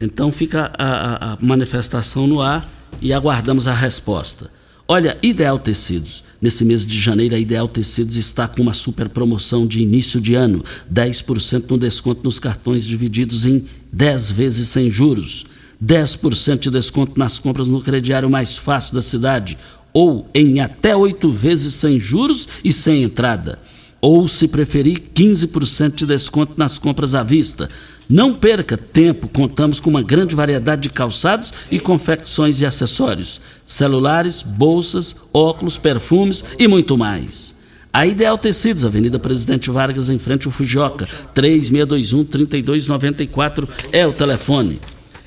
[0.00, 2.68] Então fica a, a, manifestação no ar
[3.02, 4.50] e aguardamos a resposta.
[4.86, 6.24] Olha, Ideal Tecidos.
[6.40, 10.34] Nesse mês de janeiro, a Ideal Tecidos está com uma super promoção de início de
[10.34, 15.46] ano: 10% no desconto nos cartões divididos em 10 vezes sem juros.
[15.84, 19.56] 10% de desconto nas compras no crediário mais fácil da cidade,
[19.92, 23.58] ou em até oito vezes sem juros e sem entrada.
[24.00, 27.68] Ou, se preferir, 15% de desconto nas compras à vista.
[28.08, 34.42] Não perca tempo, contamos com uma grande variedade de calçados e confecções e acessórios: celulares,
[34.42, 37.54] bolsas, óculos, perfumes e muito mais.
[37.92, 44.78] A Ideal Tecidos, Avenida Presidente Vargas, em frente ao Fujioka, 3621-3294 é o telefone.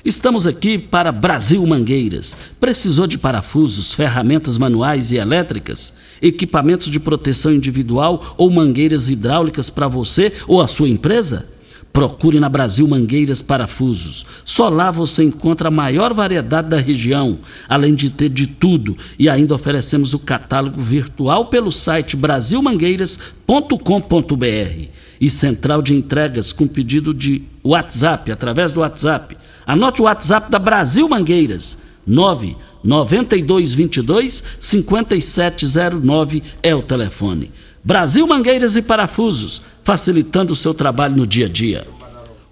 [0.04, 2.36] Estamos aqui para Brasil Mangueiras.
[2.58, 9.86] Precisou de parafusos, ferramentas manuais e elétricas, equipamentos de proteção individual ou mangueiras hidráulicas para
[9.86, 11.46] você ou a sua empresa?
[11.92, 14.26] Procure na Brasil Mangueiras Parafusos.
[14.44, 17.38] Só lá você encontra a maior variedade da região,
[17.68, 18.96] além de ter de tudo.
[19.16, 24.88] E ainda oferecemos o catálogo virtual pelo site brasilmangueiras.com.br
[25.20, 29.36] e central de entregas com pedido de WhatsApp, através do WhatsApp
[29.66, 31.78] Anote o WhatsApp da Brasil Mangueiras.
[32.06, 37.52] 9 9222 5709 é o telefone.
[37.84, 41.84] Brasil Mangueiras e Parafusos, facilitando o seu trabalho no dia a dia.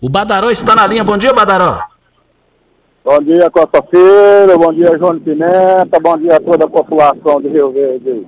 [0.01, 1.05] O Badaró está na linha.
[1.05, 1.79] Bom dia, Badaró.
[3.05, 4.57] Bom dia, Costa Feira.
[4.57, 6.01] Bom dia, João Pimenta.
[6.01, 8.27] Bom dia a toda a população de Rio Verde.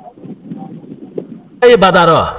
[1.63, 2.35] E aí, Badaró?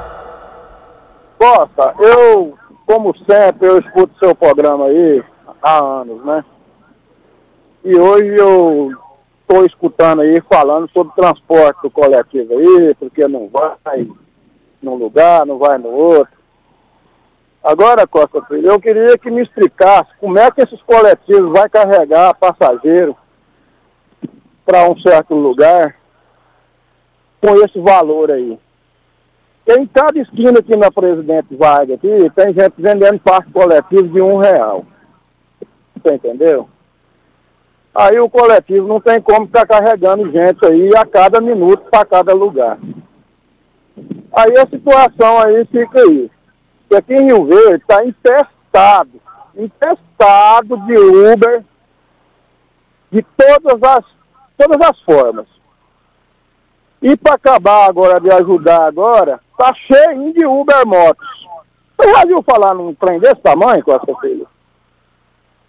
[1.38, 2.54] Costa, eu,
[2.86, 5.24] como sempre, eu escuto seu programa aí
[5.64, 6.44] há anos, né?
[7.86, 8.92] E hoje eu
[9.42, 14.08] estou escutando aí falando sobre transporte coletivo aí, porque não vai
[14.82, 16.34] num lugar, não vai no outro.
[17.64, 22.36] Agora, Costa Filho, eu queria que me explicasse como é que esses coletivos vão carregar
[22.36, 23.16] passageiro
[24.66, 25.96] para um certo lugar
[27.40, 28.60] com esse valor aí.
[29.66, 34.38] Em cada esquina aqui na Presidente Vargas aqui, tem gente vendendo passe coletivo de um
[34.38, 34.86] real.
[36.06, 36.68] Entendeu?
[37.94, 42.34] Aí o coletivo não tem como ficar carregando gente aí a cada minuto para cada
[42.34, 42.78] lugar.
[44.36, 46.32] Aí a situação aí fica aí.
[46.90, 49.22] Que aqui em Rio Verde está infestado,
[49.56, 51.64] infestado de Uber
[53.12, 54.06] de todas as,
[54.58, 55.46] todas as formas.
[57.00, 61.48] E para acabar agora de ajudar agora, tá cheio de Uber motos.
[61.96, 64.48] Você já viu falar num trem desse tamanho, Costa Filho?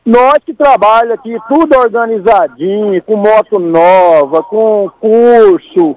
[0.04, 5.96] Nós que trabalhamos aqui, tudo organizadinho, com moto nova, com curso,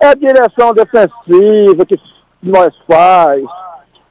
[0.00, 2.00] é direção defensiva que
[2.42, 3.44] nós faz,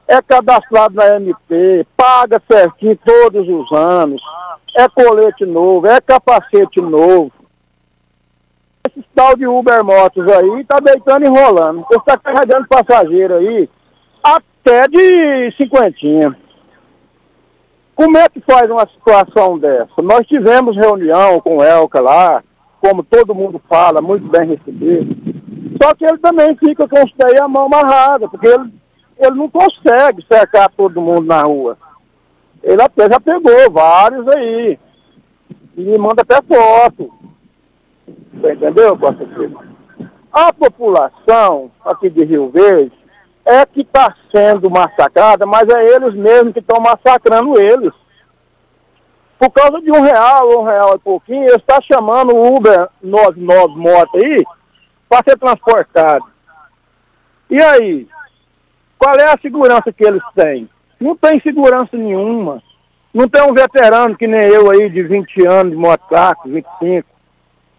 [0.06, 4.22] é cadastrado na MP, paga certinho todos os anos,
[4.76, 7.32] é colete novo, é capacete novo.
[8.84, 11.86] Esse tal de Uber Motos aí tá deitando e enrolando.
[11.90, 13.68] Está carregando passageiro aí
[14.22, 16.36] até de cinquentinha.
[17.94, 20.00] Como é que faz uma situação dessa?
[20.02, 22.42] Nós tivemos reunião com o Elca lá,
[22.80, 25.14] como todo mundo fala, muito bem recebido.
[25.80, 28.72] Só que ele também fica com os pés e a mão amarrada, porque ele,
[29.18, 31.76] ele não consegue cercar todo mundo na rua.
[32.62, 34.78] Ele até já pegou vários aí.
[35.76, 37.12] E me manda até foto.
[38.34, 39.26] Você entendeu, Costa?
[40.32, 42.92] A população aqui de Rio Verde
[43.44, 47.92] é que está sendo massacrada, mas é eles mesmos que estão massacrando eles.
[49.38, 53.76] Por causa de um real, um real e pouquinho, eles estão chamando o Uber 99
[53.76, 54.44] moto aí
[55.08, 56.24] para ser transportado.
[57.50, 58.08] E aí?
[58.98, 60.68] Qual é a segurança que eles têm?
[61.00, 62.62] Não tem segurança nenhuma.
[63.12, 67.06] Não tem um veterano que nem eu aí de 20 anos de motocarro, 25,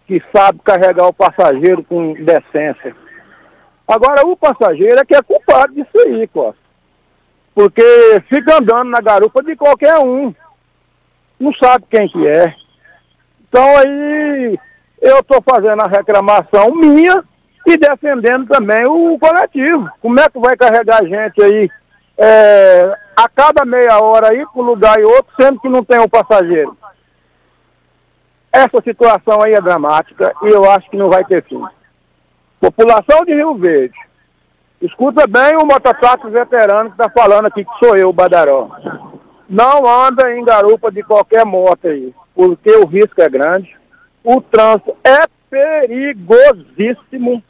[0.05, 2.95] que sabe carregar o passageiro com decência.
[3.88, 6.62] Agora o passageiro é que é culpado disso aí, Costa.
[7.54, 10.34] Porque fica andando na garupa de qualquer um.
[11.40, 12.56] Não sabe quem que é.
[13.48, 14.60] Então aí
[15.02, 17.24] eu estou fazendo a reclamação minha
[17.66, 19.90] e defendendo também o coletivo.
[20.02, 21.70] Como é que vai carregar gente aí
[22.18, 26.00] é, a cada meia hora aí para um lugar e outro, sendo que não tem
[26.00, 26.76] um passageiro?
[28.52, 31.64] Essa situação aí é dramática e eu acho que não vai ter fim.
[32.64, 33.93] População de Rio Verde,
[34.82, 38.70] escuta bem o mototáxi veterano que está falando aqui, que sou eu, o Badaró.
[39.49, 43.76] Não anda em garupa de qualquer moto aí, porque o risco é grande,
[44.24, 47.43] o trânsito é perigosíssimo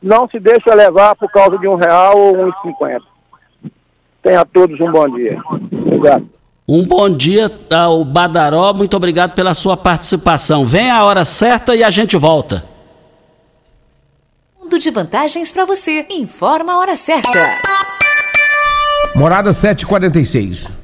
[0.00, 3.06] não se deixa levar por causa de um real ou um cinquenta.
[4.22, 5.42] Tenha todos um bom dia.
[5.50, 6.28] Obrigado.
[6.68, 10.64] Um bom dia ao Badaró, muito obrigado pela sua participação.
[10.64, 12.73] Vem a hora certa e a gente volta.
[14.64, 16.06] Mundo de vantagens para você.
[16.08, 17.58] Informa a hora certa.
[19.14, 20.83] Morada 746.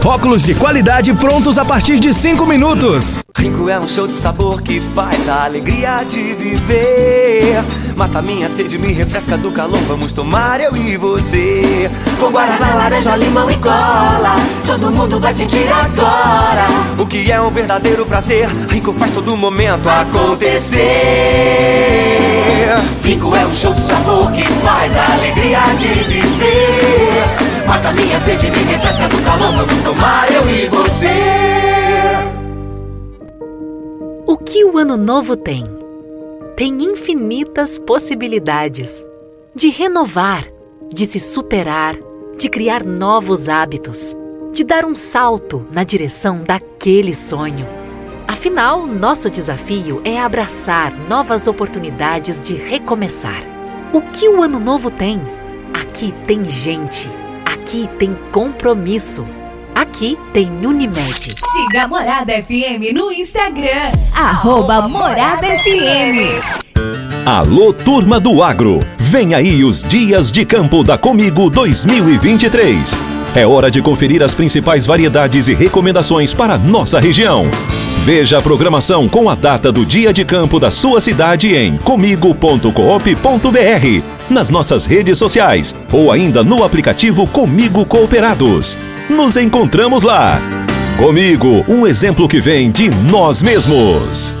[0.03, 3.19] Óculos de qualidade prontos a partir de 5 minutos.
[3.37, 7.63] Rinco é um show de sabor que faz a alegria de viver.
[7.95, 9.79] Mata minha sede, me refresca do calor.
[9.87, 11.89] Vamos tomar eu e você.
[12.19, 14.35] Com guaraná, laranja, limão e cola.
[14.65, 16.65] Todo mundo vai sentir agora.
[16.97, 18.47] O que é um verdadeiro prazer.
[18.69, 20.81] Rinco faz todo momento acontecer.
[23.03, 27.40] Rinco é um show de sabor que faz a alegria de viver.
[27.71, 31.07] Mata minha sede, me refresca do calor Vamos tomar eu e você
[34.27, 35.63] O que o ano novo tem?
[36.57, 39.05] Tem infinitas possibilidades
[39.55, 40.45] de renovar,
[40.93, 41.95] de se superar,
[42.37, 44.13] de criar novos hábitos,
[44.51, 47.65] de dar um salto na direção daquele sonho.
[48.27, 53.41] Afinal, nosso desafio é abraçar novas oportunidades de recomeçar.
[53.93, 55.21] O que o ano novo tem?
[55.73, 57.09] Aqui tem gente
[57.71, 59.25] Aqui tem compromisso.
[59.73, 61.33] Aqui tem Unimed.
[61.39, 63.93] Siga a Morada FM no Instagram.
[64.13, 66.59] Arroba Morada FM.
[67.25, 68.81] Alô, turma do agro.
[68.97, 72.93] Vem aí os dias de campo da Comigo 2023.
[73.33, 77.45] É hora de conferir as principais variedades e recomendações para nossa região.
[78.03, 82.73] Veja a programação com a data do dia de campo da sua cidade em comigo.coop.br,
[84.27, 88.75] nas nossas redes sociais ou ainda no aplicativo Comigo Cooperados.
[89.07, 90.41] Nos encontramos lá.
[90.97, 94.40] Comigo, um exemplo que vem de nós mesmos.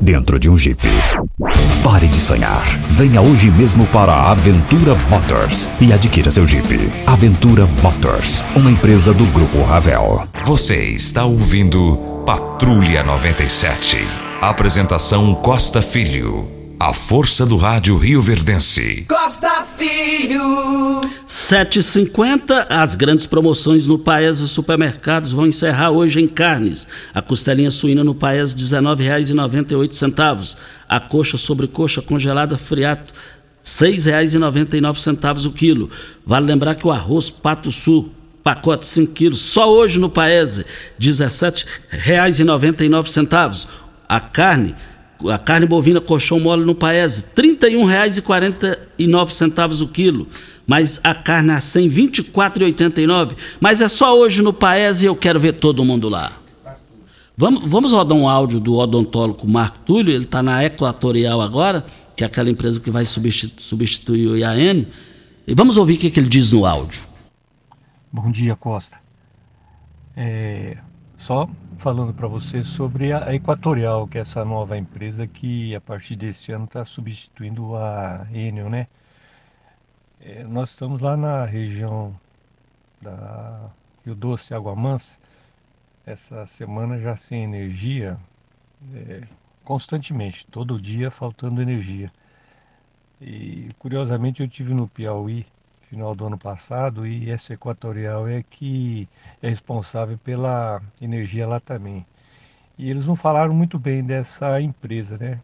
[0.00, 0.80] dentro de um Jeep.
[1.82, 2.64] Pare de sonhar.
[2.88, 6.90] Venha hoje mesmo para a Aventura Motors e adquira seu Jeep.
[7.06, 10.26] Aventura Motors, uma empresa do Grupo Ravel.
[10.44, 13.98] Você está ouvindo Patrulha 97.
[14.40, 16.55] Apresentação Costa Filho.
[16.78, 19.06] A força do rádio Rio Verdense.
[19.08, 21.00] Costa Filho.
[21.26, 22.66] 7,50.
[22.68, 26.86] As grandes promoções no Paes Supermercados vão encerrar hoje em carnes.
[27.14, 30.54] A costelinha suína no Paes, R$ 19,98.
[30.86, 33.20] A coxa sobre coxa congelada friato, R$
[33.64, 35.90] 6,99 o quilo.
[36.26, 38.12] Vale lembrar que o arroz Pato Sul,
[38.44, 40.66] pacote 5 quilos, só hoje no Paese, R$
[41.00, 43.66] 17,99.
[44.06, 44.74] A carne
[45.30, 50.26] a carne bovina colchão mole no Paese, R$ 31,49 o quilo.
[50.66, 53.36] Mas a carne a 100, R$ 24,89.
[53.60, 56.32] Mas é só hoje no Paese e eu quero ver todo mundo lá.
[57.36, 61.84] Vamos, vamos rodar um áudio do odontólogo Marco Túlio, ele está na Equatorial agora,
[62.16, 64.86] que é aquela empresa que vai substituir, o IAN.
[65.46, 67.02] E vamos ouvir o que, que ele diz no áudio.
[68.10, 68.96] Bom dia, Costa.
[70.16, 70.78] É,
[71.26, 71.48] só
[71.78, 76.52] falando para você sobre a Equatorial, que é essa nova empresa que a partir desse
[76.52, 78.86] ano está substituindo a Enel, né?
[80.20, 82.14] É, nós estamos lá na região
[83.02, 83.68] da
[84.04, 85.18] Rio Doce, Água Mansa,
[86.06, 88.16] essa semana já sem energia,
[88.94, 89.22] é,
[89.64, 92.12] constantemente, todo dia faltando energia.
[93.20, 95.44] E curiosamente eu tive no Piauí
[95.88, 99.08] final do ano passado e essa Equatorial é que
[99.42, 102.04] é responsável pela energia lá também.
[102.78, 105.40] E eles não falaram muito bem dessa empresa, né?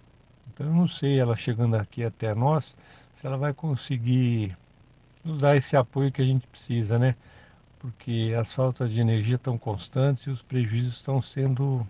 [0.53, 2.77] Então eu não sei, ela chegando aqui até nós,
[3.15, 4.57] se ela vai conseguir
[5.25, 7.15] nos dar esse apoio que a gente precisa, né?
[7.79, 11.87] Porque as faltas de energia estão constantes e os prejuízos estão sendo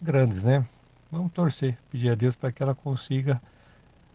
[0.00, 0.66] grandes, né?
[1.10, 3.40] Vamos torcer, pedir a Deus para que ela consiga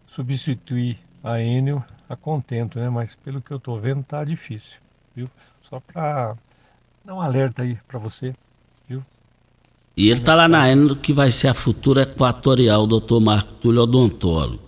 [0.06, 2.90] substituir a Enel a contento, né?
[2.90, 4.78] Mas pelo que eu estou vendo tá difícil,
[5.16, 5.28] viu?
[5.70, 6.36] Só para
[7.04, 8.34] dar um alerta aí para você,
[8.88, 9.04] viu?
[9.96, 13.54] E ele está lá na Enel que vai ser a futura equatorial, o doutor Marco
[13.54, 14.60] Túlio Odontólogo,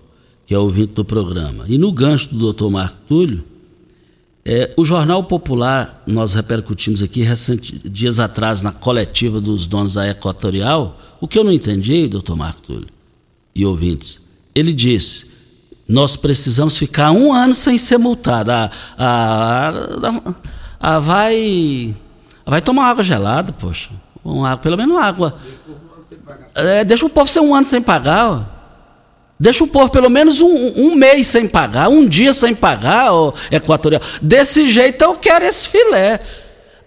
[0.45, 1.65] que é ouvinte do programa.
[1.67, 3.43] E no gancho do doutor Marco Túlio,
[4.43, 10.07] é, o Jornal Popular, nós repercutimos aqui recente, dias atrás na coletiva dos donos da
[10.07, 12.95] Equatorial, o que eu não entendi, doutor Marco Túlio
[13.55, 14.19] e ouvintes,
[14.53, 15.25] ele disse
[15.87, 18.51] nós precisamos ficar um ano sem ser multado.
[18.51, 19.71] Ah, ah,
[20.03, 20.33] ah,
[20.79, 21.95] ah vai,
[22.45, 23.91] vai tomar água gelada, poxa.
[24.23, 25.37] Um, pelo menos água.
[26.55, 28.31] É, deixa o povo ser um ano sem pagar.
[28.31, 28.41] Ó.
[29.39, 33.33] Deixa o povo pelo menos um, um, mês sem pagar, um dia sem pagar, ó,
[33.51, 34.01] Equatorial.
[34.21, 36.19] Desse jeito eu quero esse filé.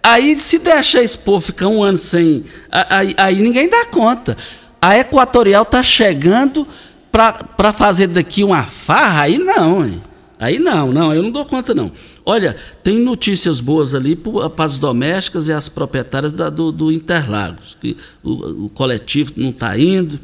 [0.03, 2.45] Aí se deixa esse povo ficar um ano sem.
[2.71, 4.37] Aí, aí ninguém dá conta.
[4.81, 6.67] A Equatorial está chegando
[7.11, 10.01] para fazer daqui uma farra, aí não, hein?
[10.41, 11.91] Aí não, não, eu não dou conta não.
[12.25, 17.77] Olha, tem notícias boas ali para as domésticas e as proprietárias da, do, do, Interlagos,
[17.81, 20.21] que o, o coletivo não está indo.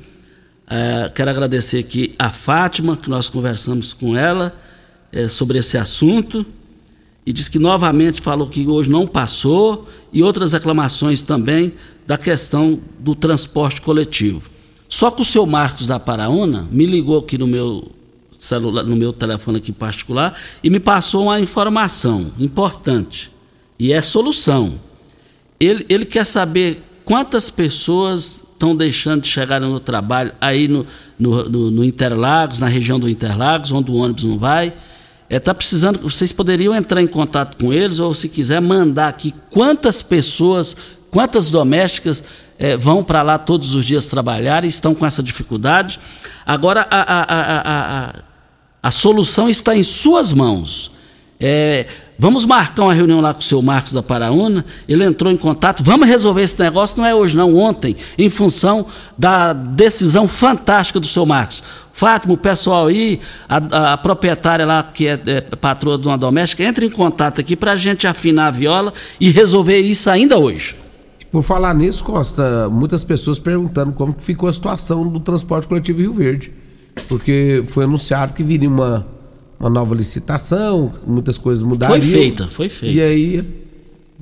[0.69, 4.55] É, quero agradecer aqui a Fátima, que nós conversamos com ela
[5.11, 6.47] é, sobre esse assunto,
[7.27, 11.73] e diz que novamente falou que hoje não passou, e outras reclamações também
[12.07, 14.54] da questão do transporte coletivo.
[14.95, 17.91] Só que o seu Marcos da Paraúna me ligou aqui no meu
[18.39, 23.33] celular, no meu telefone aqui particular e me passou uma informação importante.
[23.77, 24.75] E é solução.
[25.59, 30.87] Ele, ele quer saber quantas pessoas estão deixando de chegar no trabalho aí no,
[31.19, 34.69] no, no, no Interlagos, na região do Interlagos, onde o ônibus não vai.
[34.69, 34.77] Está
[35.29, 39.35] é, tá precisando, vocês poderiam entrar em contato com eles, ou se quiser mandar aqui
[39.51, 40.77] quantas pessoas,
[41.11, 42.23] quantas domésticas
[42.59, 45.99] é, vão para lá todos os dias trabalhar e estão com essa dificuldade.
[46.47, 47.25] Agora, a, a,
[48.09, 48.15] a,
[48.83, 50.91] a, solução está em suas mãos.
[51.41, 51.87] É,
[52.19, 54.65] vamos marcar uma reunião lá com o seu Marcos da Paraúna.
[54.87, 55.83] Ele entrou em contato.
[55.83, 56.99] Vamos resolver esse negócio.
[56.99, 58.87] Não é hoje, não, ontem, em função
[59.19, 61.63] da decisão fantástica do seu Marcos.
[61.93, 66.63] Fátima, o pessoal aí, a, a proprietária lá, que é, é patroa de uma doméstica,
[66.63, 70.84] entre em contato aqui para a gente afinar a viola e resolver isso ainda hoje.
[71.35, 76.13] Por falar nisso, Costa, muitas pessoas perguntando como ficou a situação do transporte coletivo Rio
[76.13, 76.53] Verde.
[77.09, 79.05] Porque foi anunciado que viria uma,
[79.59, 82.01] uma nova licitação, muitas coisas mudariam.
[82.01, 82.95] Foi feita, foi feita.
[82.95, 83.45] E aí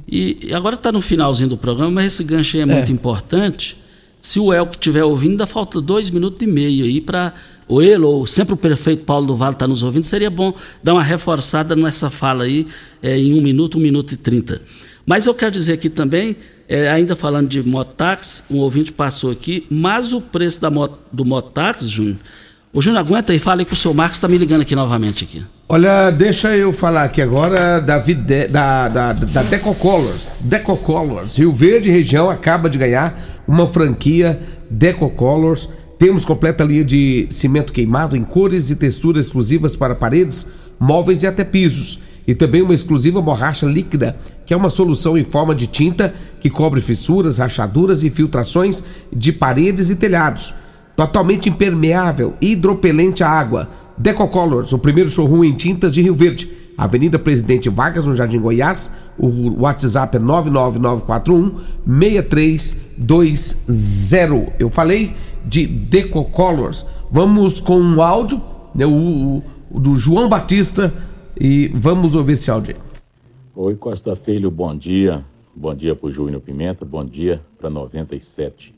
[0.08, 2.66] E agora está no finalzinho do programa, mas esse gancho aí é, é.
[2.66, 3.76] muito importante.
[4.22, 7.34] Se o Elco estiver ouvindo, ainda falta dois minutos e meio aí para.
[7.68, 10.94] Ou ele, ou sempre o prefeito Paulo do Vale está nos ouvindo, seria bom dar
[10.94, 12.66] uma reforçada nessa fala aí
[13.02, 14.62] é, em um minuto, um minuto e trinta.
[15.04, 16.36] Mas eu quero dizer aqui também,
[16.73, 21.23] é, ainda falando de mototáxi, um ouvinte passou aqui, mas o preço da moto, do
[21.23, 22.16] mototáxi, Júnior,
[22.73, 25.25] o Júnior aguenta e fala aí que o seu Marcos está me ligando aqui novamente.
[25.25, 25.43] aqui.
[25.68, 30.37] Olha, deixa eu falar aqui agora da, Vide, da, da, da Decocolors.
[30.41, 31.37] Decocolors.
[31.37, 35.68] Rio Verde região acaba de ganhar uma franquia Decocolors.
[35.99, 40.47] Temos completa linha de cimento queimado em cores e texturas exclusivas para paredes,
[40.81, 41.99] móveis e até pisos.
[42.27, 46.51] E também uma exclusiva borracha líquida, que é uma solução em forma de tinta que
[46.51, 48.82] cobre fissuras, rachaduras e filtrações
[49.12, 50.55] de paredes e telhados
[50.97, 53.68] totalmente impermeável hidropelente à água.
[53.97, 56.51] Decocolors, o primeiro showroom em tintas de Rio Verde.
[56.76, 58.90] Avenida Presidente Vargas, no Jardim Goiás.
[59.18, 61.55] O WhatsApp é 99941
[61.86, 64.53] 6320.
[64.59, 65.14] Eu falei
[65.45, 66.86] de Decocolors.
[67.11, 68.40] Vamos com um áudio
[68.74, 70.93] né, o, o, do João Batista
[71.38, 72.76] e vamos ouvir esse áudio.
[73.55, 75.22] Oi, Costa Filho, bom dia.
[75.55, 78.74] Bom dia para o Júnior Pimenta, bom dia para 97.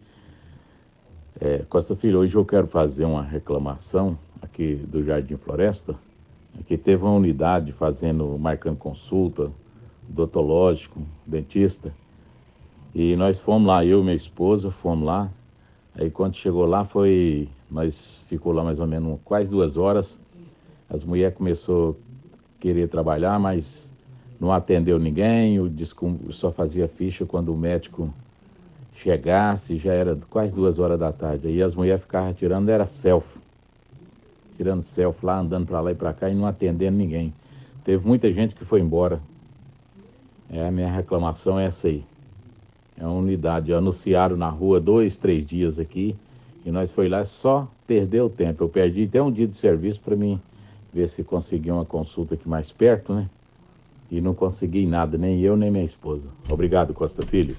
[1.40, 5.94] É, Costa Filho, hoje eu quero fazer uma reclamação aqui do Jardim Floresta.
[6.58, 9.52] Aqui teve uma unidade fazendo, marcando consulta,
[10.10, 11.94] odontológico, dentista.
[12.92, 15.30] E nós fomos lá, eu e minha esposa fomos lá.
[15.94, 20.18] Aí quando chegou lá foi, nós ficou lá mais ou menos quase duas horas.
[20.90, 21.96] As mulheres começou
[22.32, 23.93] a querer trabalhar, mas
[24.40, 25.72] não atendeu ninguém, o
[26.30, 28.12] só fazia ficha quando o médico
[28.94, 31.48] chegasse, já era quase duas horas da tarde.
[31.48, 33.40] Aí as mulheres ficavam tirando, era selfie.
[34.56, 37.32] Tirando selfie lá, andando para lá e para cá e não atendendo ninguém.
[37.84, 39.20] Teve muita gente que foi embora.
[40.50, 42.04] É, a minha reclamação é essa aí.
[42.96, 43.72] É uma unidade.
[43.72, 46.16] Anunciaram na rua dois, três dias aqui.
[46.64, 48.62] E nós foi lá só perder o tempo.
[48.62, 50.40] Eu perdi até um dia de serviço para mim
[50.92, 53.28] ver se conseguia uma consulta aqui mais perto, né?
[54.16, 56.22] E não consegui nada, nem eu, nem minha esposa.
[56.48, 57.56] Obrigado, Costa Filho.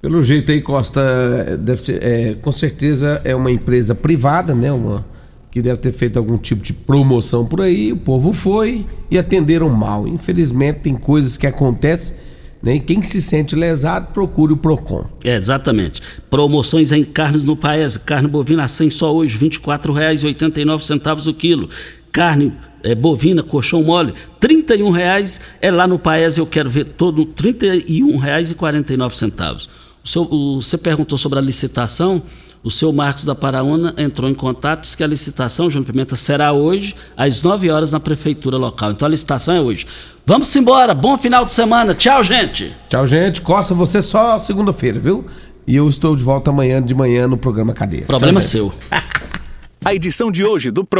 [0.00, 4.72] Pelo jeito aí, Costa, deve ser, é, com certeza é uma empresa privada, né?
[4.72, 5.04] Uma,
[5.50, 7.92] que deve ter feito algum tipo de promoção por aí.
[7.92, 10.08] O povo foi e atenderam mal.
[10.08, 12.16] Infelizmente, tem coisas que acontecem.
[12.62, 12.76] Né?
[12.76, 15.04] E quem se sente lesado, procure o PROCON.
[15.22, 16.00] É, exatamente.
[16.30, 17.98] Promoções em carnes no país.
[17.98, 21.68] Carne bovina a 100 só hoje, R$ 24,89 o quilo.
[22.10, 22.52] Carne
[22.82, 27.52] é, bovina, colchão mole, R$ reais é lá no Paes, eu quero ver todo, R$
[27.52, 29.68] 31,49.
[30.04, 32.22] O seu, o, você perguntou sobre a licitação.
[32.64, 36.52] O seu Marcos da Paraúna entrou em contato, disse que a licitação, João Pimenta, será
[36.52, 38.92] hoje, às 9 horas, na prefeitura local.
[38.92, 39.84] Então a licitação é hoje.
[40.24, 41.92] Vamos embora, bom final de semana.
[41.92, 42.72] Tchau, gente.
[42.88, 43.40] Tchau, gente.
[43.40, 45.26] Costa, você só segunda-feira, viu?
[45.66, 48.04] E eu estou de volta amanhã de manhã no programa Cadeia.
[48.04, 48.74] Problema Tchau, seu.
[49.84, 50.92] a edição de hoje do programa.